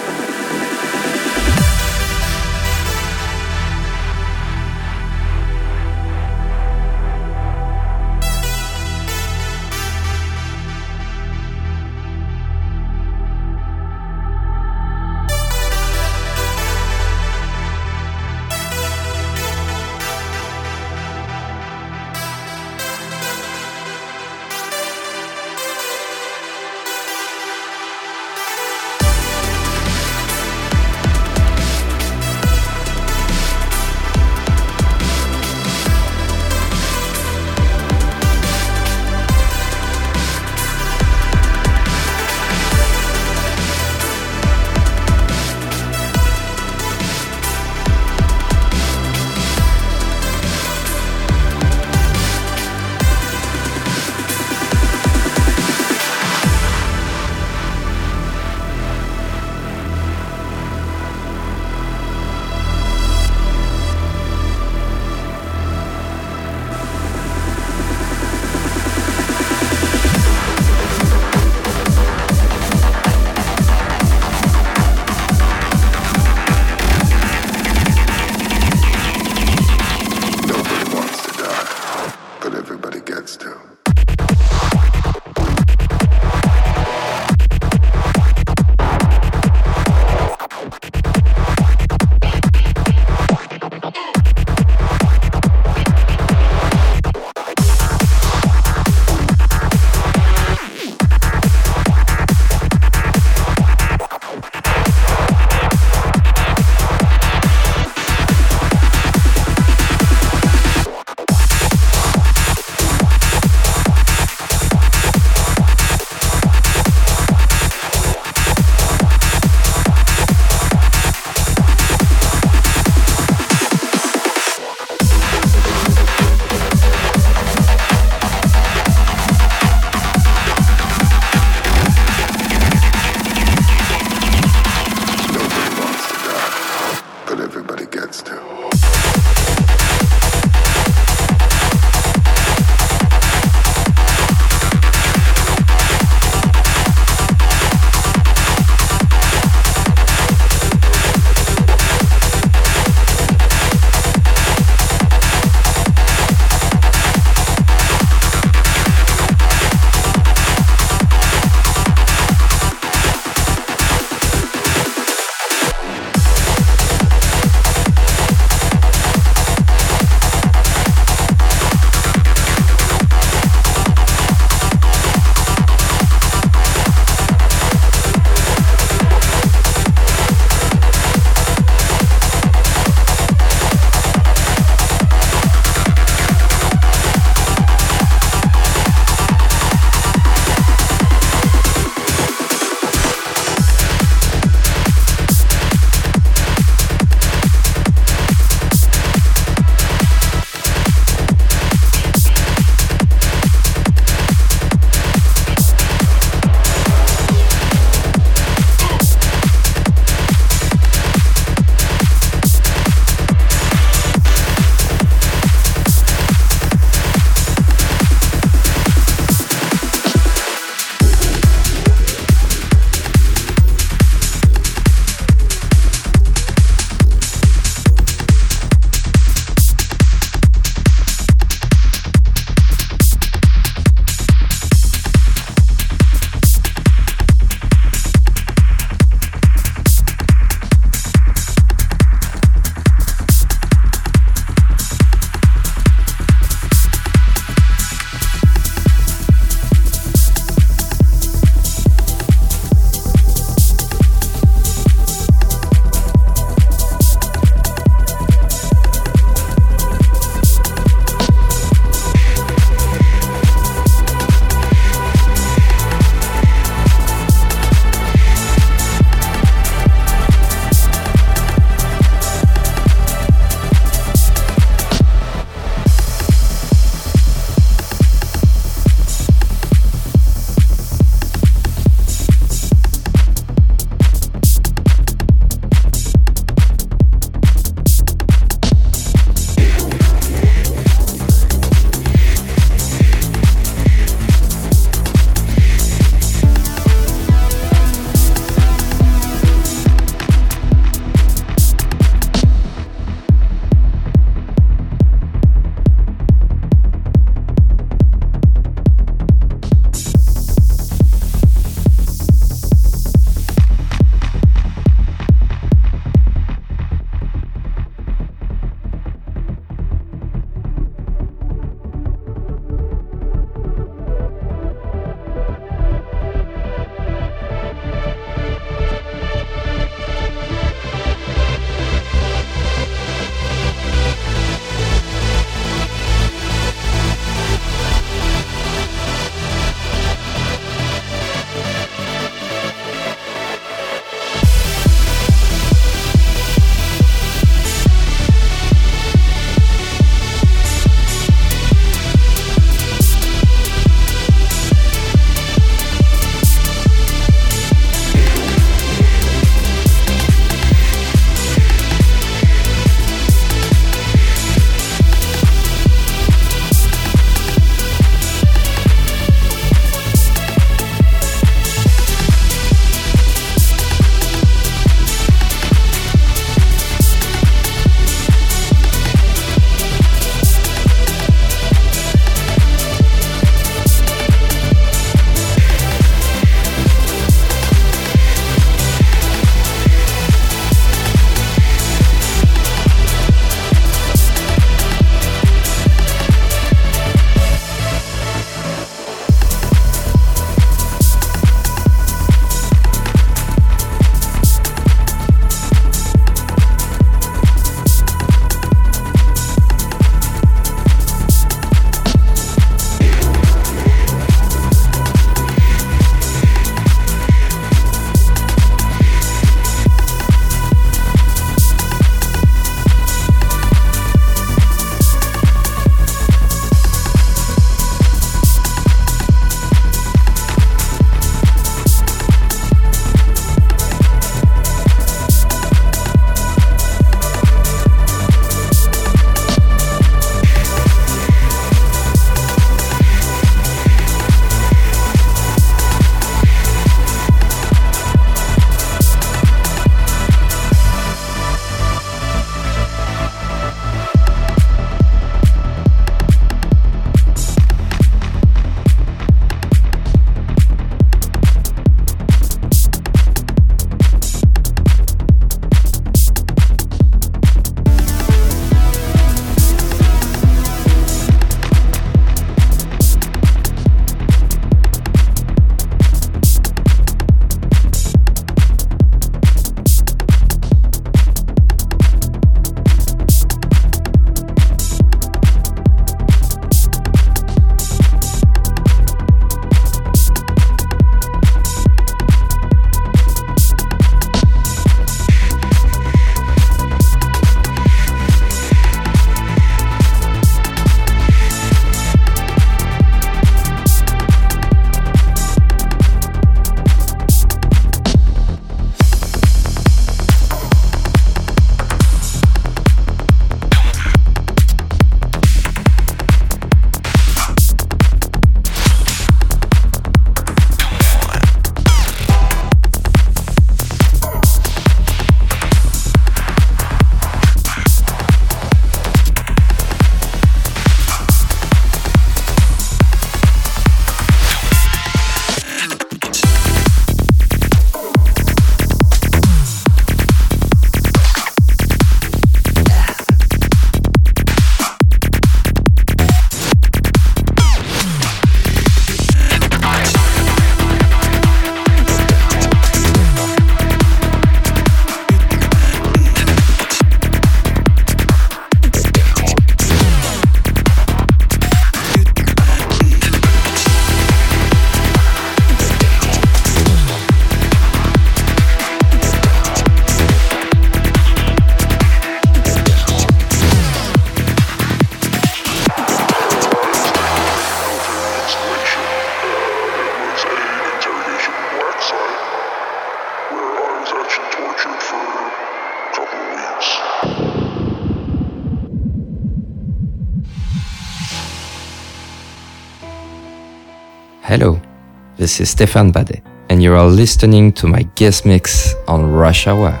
This 595.42 595.58
is 595.58 595.70
Stefan 595.70 596.12
Bade, 596.12 596.40
and 596.70 596.80
you 596.80 596.94
are 596.94 597.04
listening 597.04 597.72
to 597.72 597.88
my 597.88 598.04
guest 598.14 598.46
mix 598.46 598.94
on 599.08 599.28
Rush 599.28 599.66
Hour. 599.66 600.00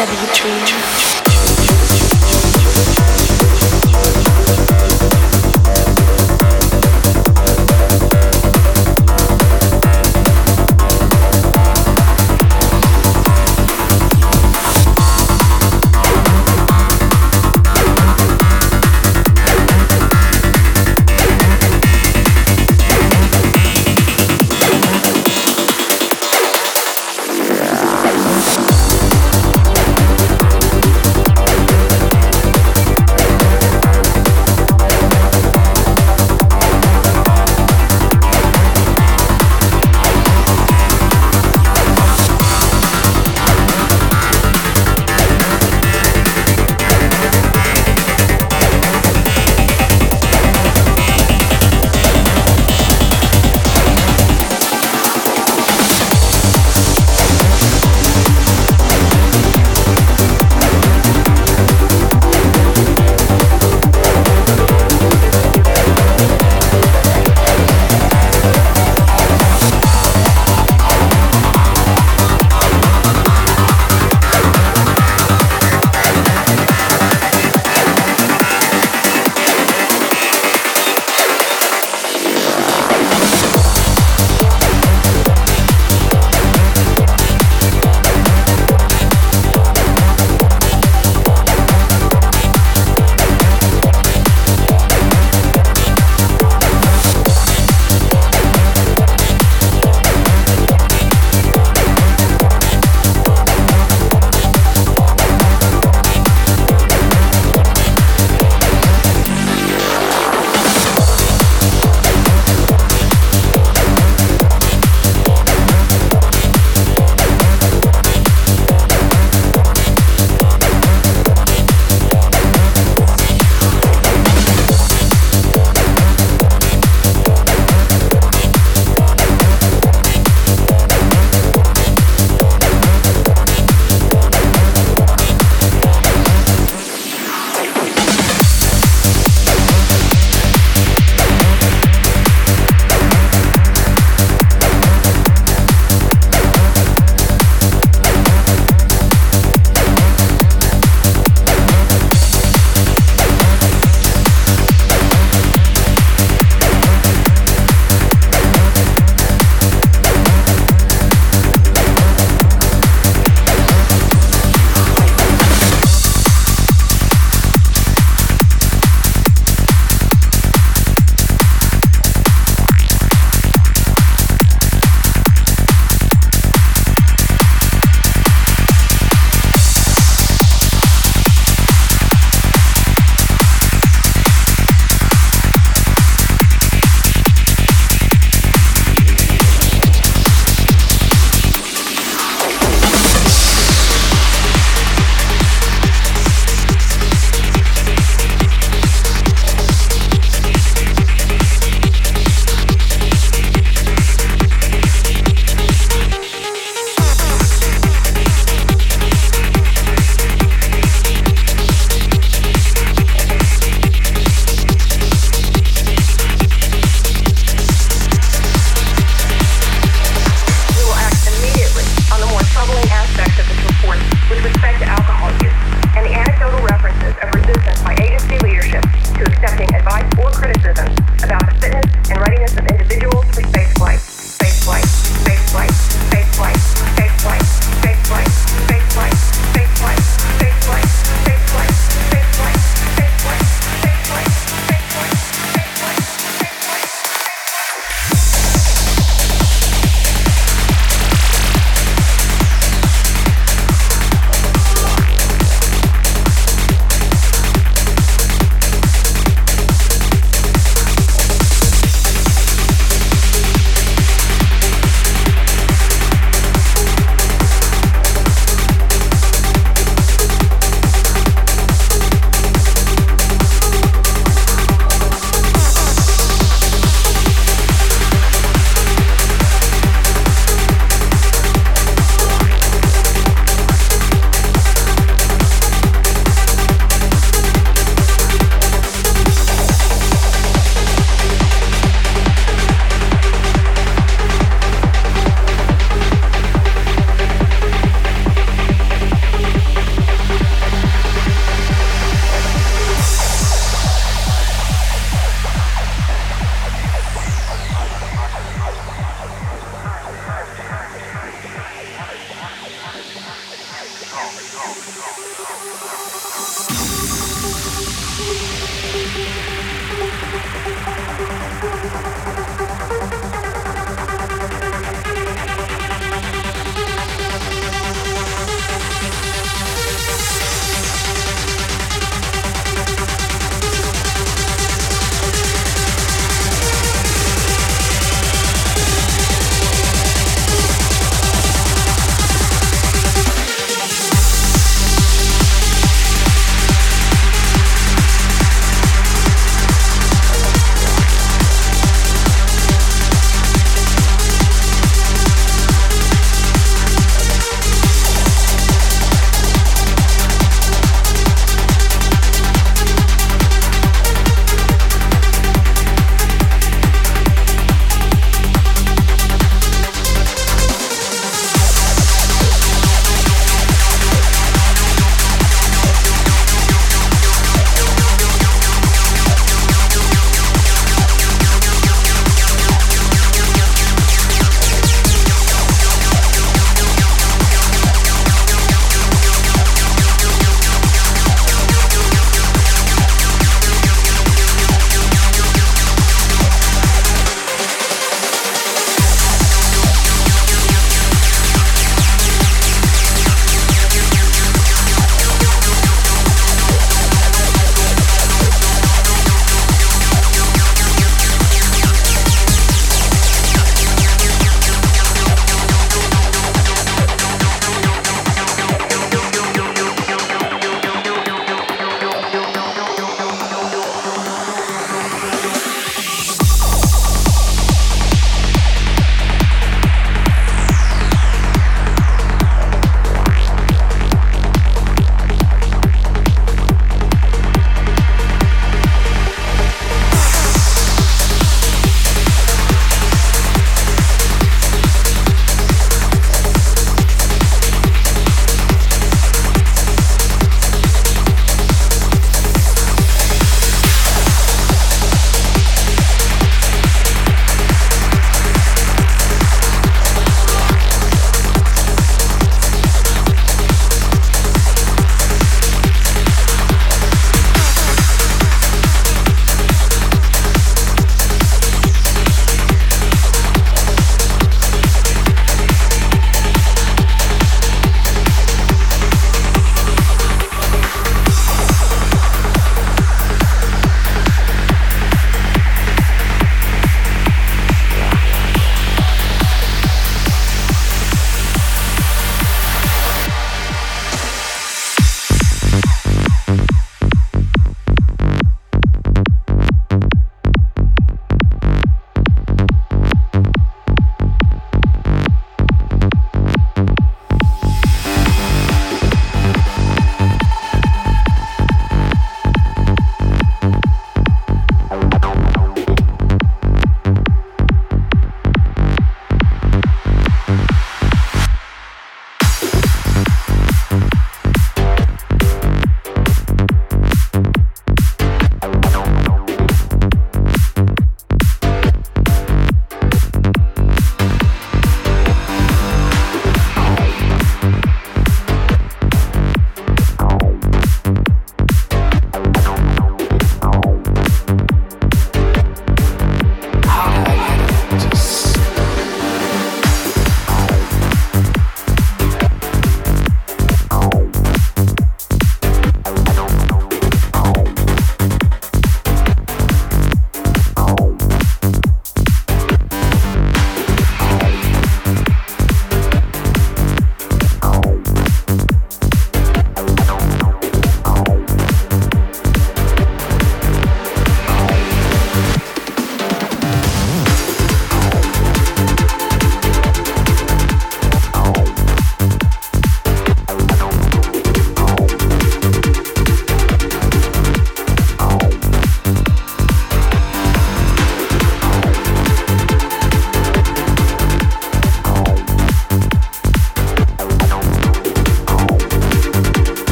will 0.00 0.06
be 0.06 0.32
true. 0.32 1.09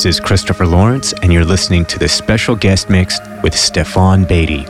This 0.00 0.16
is 0.16 0.20
Christopher 0.20 0.66
Lawrence, 0.66 1.12
and 1.20 1.30
you're 1.30 1.44
listening 1.44 1.84
to 1.84 1.98
the 1.98 2.08
special 2.08 2.56
guest 2.56 2.88
mix 2.88 3.20
with 3.42 3.54
Stefan 3.54 4.24
Bade. 4.24 4.66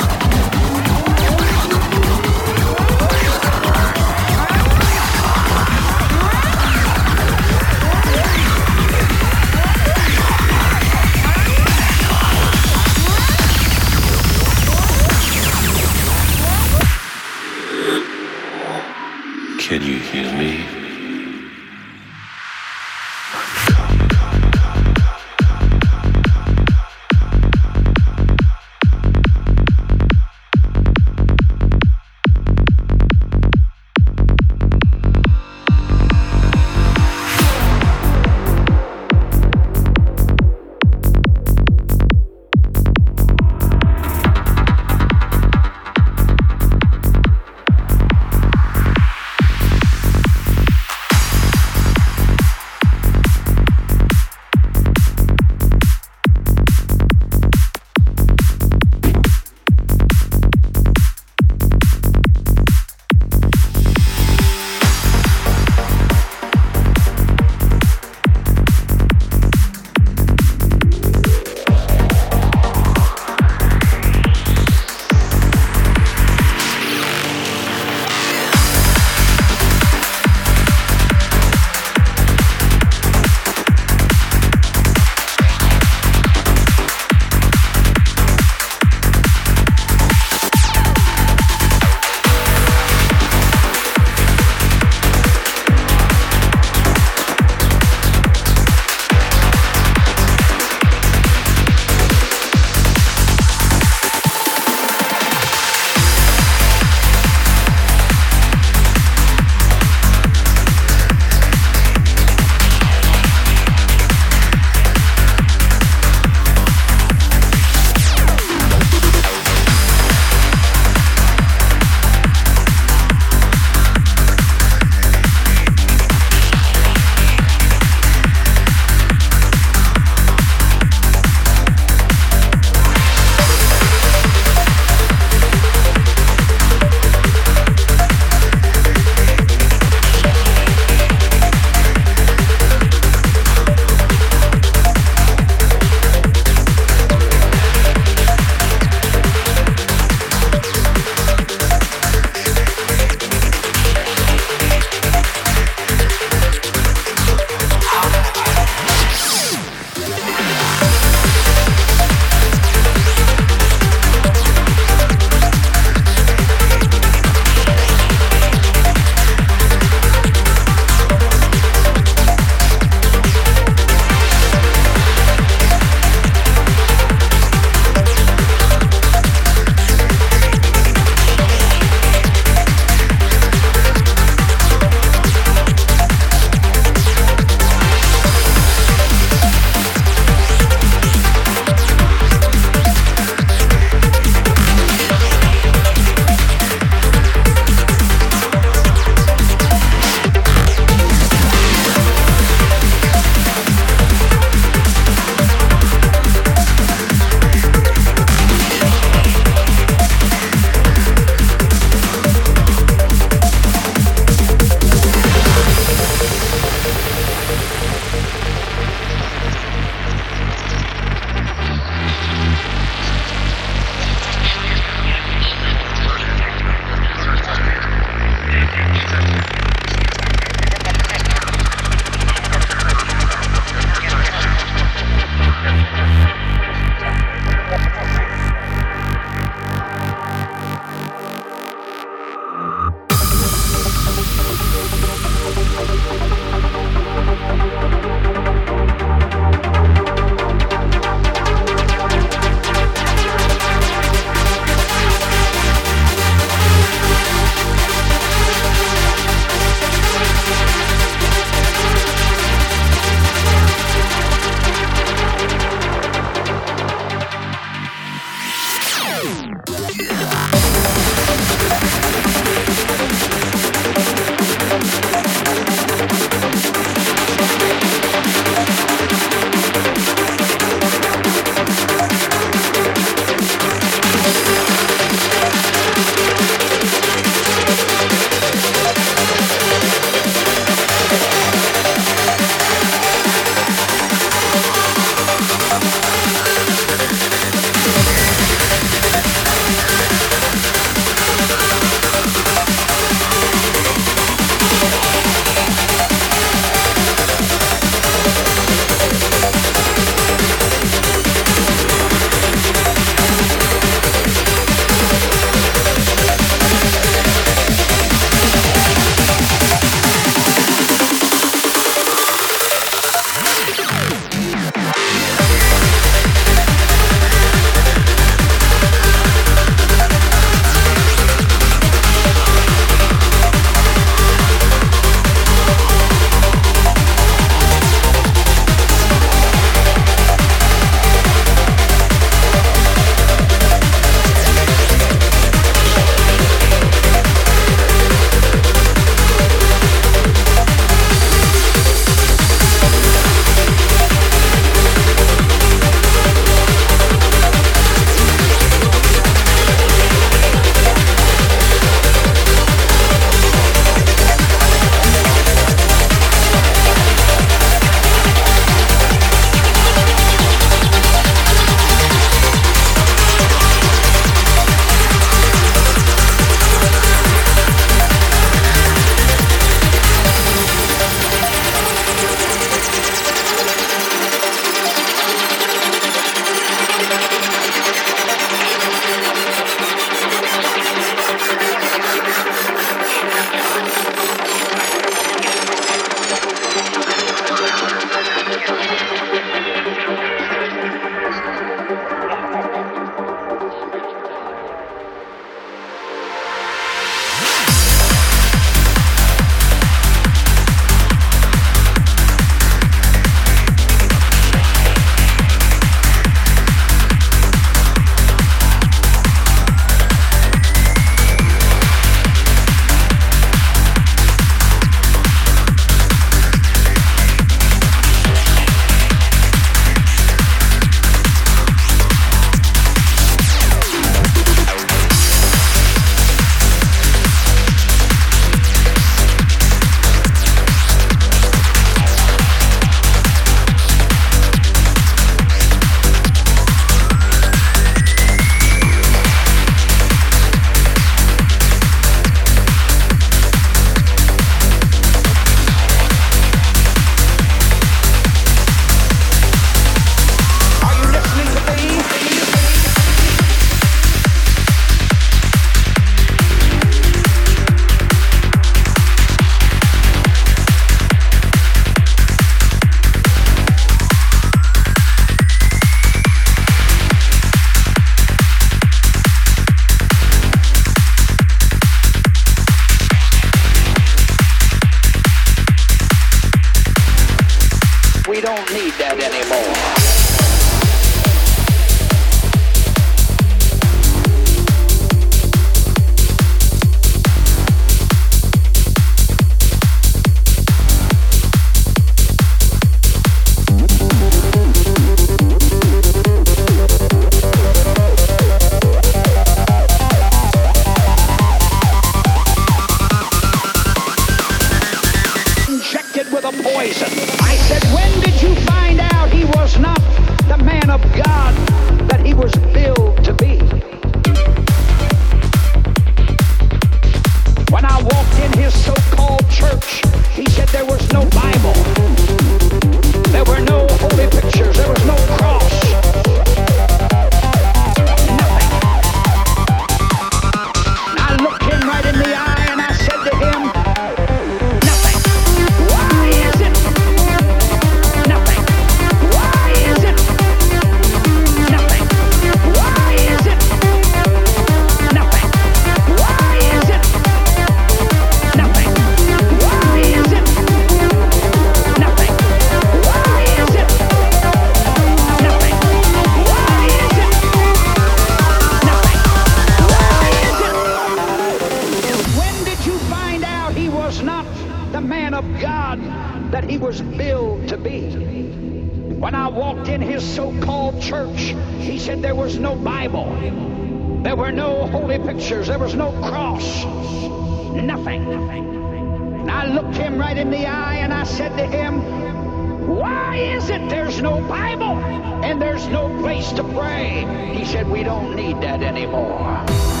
I 589.61 589.67
looked 589.67 589.95
him 589.95 590.17
right 590.17 590.35
in 590.35 590.49
the 590.49 590.65
eye 590.65 590.95
and 590.95 591.13
I 591.13 591.23
said 591.23 591.55
to 591.55 591.63
him, 591.63 592.87
why 592.87 593.37
is 593.37 593.69
it 593.69 593.89
there's 593.91 594.19
no 594.19 594.41
Bible 594.47 594.97
and 595.45 595.61
there's 595.61 595.87
no 595.87 596.09
place 596.19 596.51
to 596.53 596.63
pray? 596.63 597.27
He 597.53 597.63
said, 597.63 597.87
we 597.87 598.01
don't 598.01 598.35
need 598.35 598.59
that 598.61 598.81
anymore. 598.81 600.00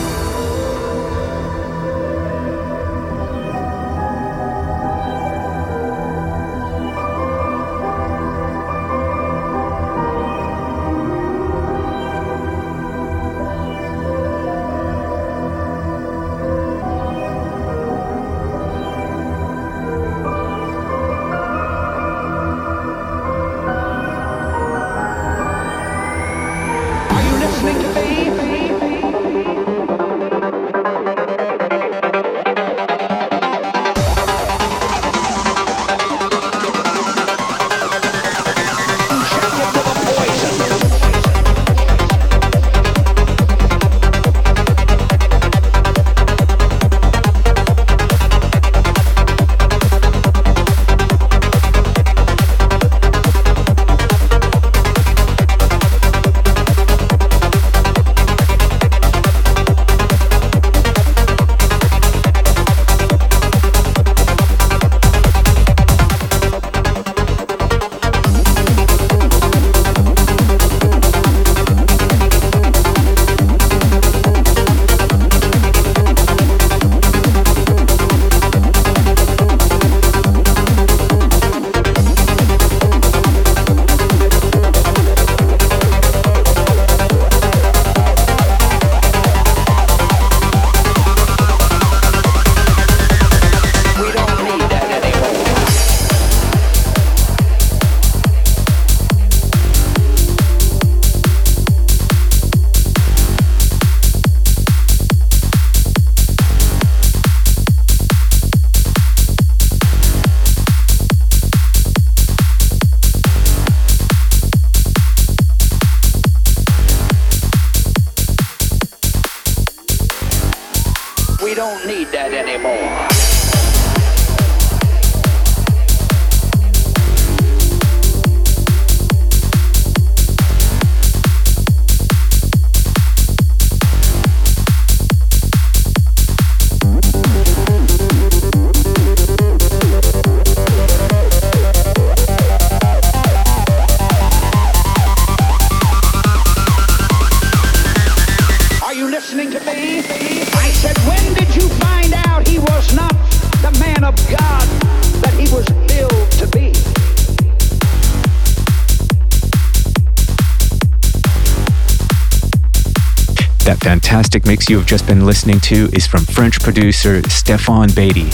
Fantastic 164.21 164.45
mix 164.45 164.69
you 164.69 164.77
have 164.77 164.85
just 164.85 165.07
been 165.07 165.25
listening 165.25 165.59
to 165.61 165.89
is 165.93 166.05
from 166.05 166.25
French 166.25 166.59
producer 166.59 167.27
Stefan 167.27 167.89
Bade. 167.95 168.31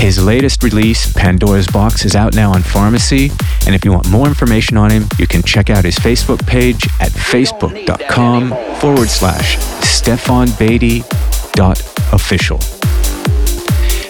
His 0.00 0.20
latest 0.20 0.64
release, 0.64 1.12
Pandora's 1.12 1.68
Box, 1.68 2.04
is 2.04 2.16
out 2.16 2.34
now 2.34 2.52
on 2.52 2.60
Pharmacy, 2.60 3.30
and 3.64 3.72
if 3.72 3.84
you 3.84 3.92
want 3.92 4.10
more 4.10 4.26
information 4.26 4.76
on 4.76 4.90
him, 4.90 5.04
you 5.20 5.28
can 5.28 5.40
check 5.44 5.70
out 5.70 5.84
his 5.84 5.94
Facebook 5.94 6.44
page 6.44 6.88
at 6.98 7.12
facebook.com 7.12 8.48
forward 8.80 9.08
slash 9.08 9.58
Stefan 9.86 10.48
Bade 10.58 11.04
dot 11.52 11.80
official. 12.12 12.58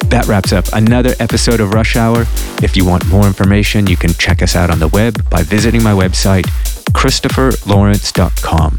That 0.09 0.25
wraps 0.27 0.55
up 0.55 0.65
another 0.73 1.13
episode 1.21 1.61
of 1.61 1.75
Rush 1.75 1.95
Hour. 1.95 2.23
If 2.63 2.75
you 2.75 2.87
want 2.87 3.07
more 3.09 3.27
information, 3.27 3.87
you 3.87 3.99
can 3.99 4.15
check 4.15 4.41
us 4.41 4.57
out 4.57 4.71
on 4.71 4.79
the 4.79 4.89
web 4.89 5.29
by 5.29 5.43
visiting 5.43 5.83
my 5.83 5.93
website, 5.93 6.47
christopherlawrence.com. 6.95 8.79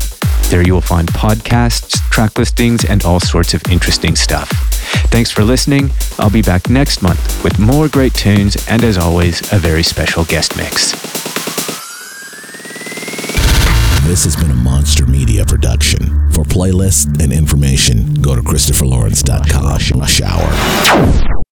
There 0.49 0.61
you 0.61 0.73
will 0.73 0.81
find 0.81 1.07
podcasts, 1.07 1.97
track 2.13 2.37
listings, 2.37 2.85
and 2.85 3.03
all 3.05 3.19
sorts 3.19 3.55
of 3.55 3.63
interesting 3.71 4.15
stuff. 4.15 4.47
Thanks 5.09 5.31
for 5.31 5.43
listening. 5.43 5.89
I'll 6.19 6.29
be 6.29 6.43
back 6.43 6.69
next 6.69 7.01
month 7.01 7.43
with 7.43 7.57
more 7.57 7.87
great 7.87 8.13
tunes 8.13 8.55
and, 8.69 8.83
as 8.83 8.99
always, 8.99 9.41
a 9.51 9.57
very 9.57 9.81
special 9.81 10.23
guest 10.23 10.55
mix. 10.55 10.91
This 14.05 14.25
has 14.25 14.35
been 14.35 14.51
a 14.51 14.55
Monster 14.55 15.07
Media 15.07 15.43
production. 15.43 16.29
For 16.31 16.43
playlists 16.43 17.07
and 17.19 17.33
information, 17.33 18.13
go 18.15 18.35
to 18.35 18.43
ChristopherLawrence.com. 18.43 19.63
Hour. 21.23 21.33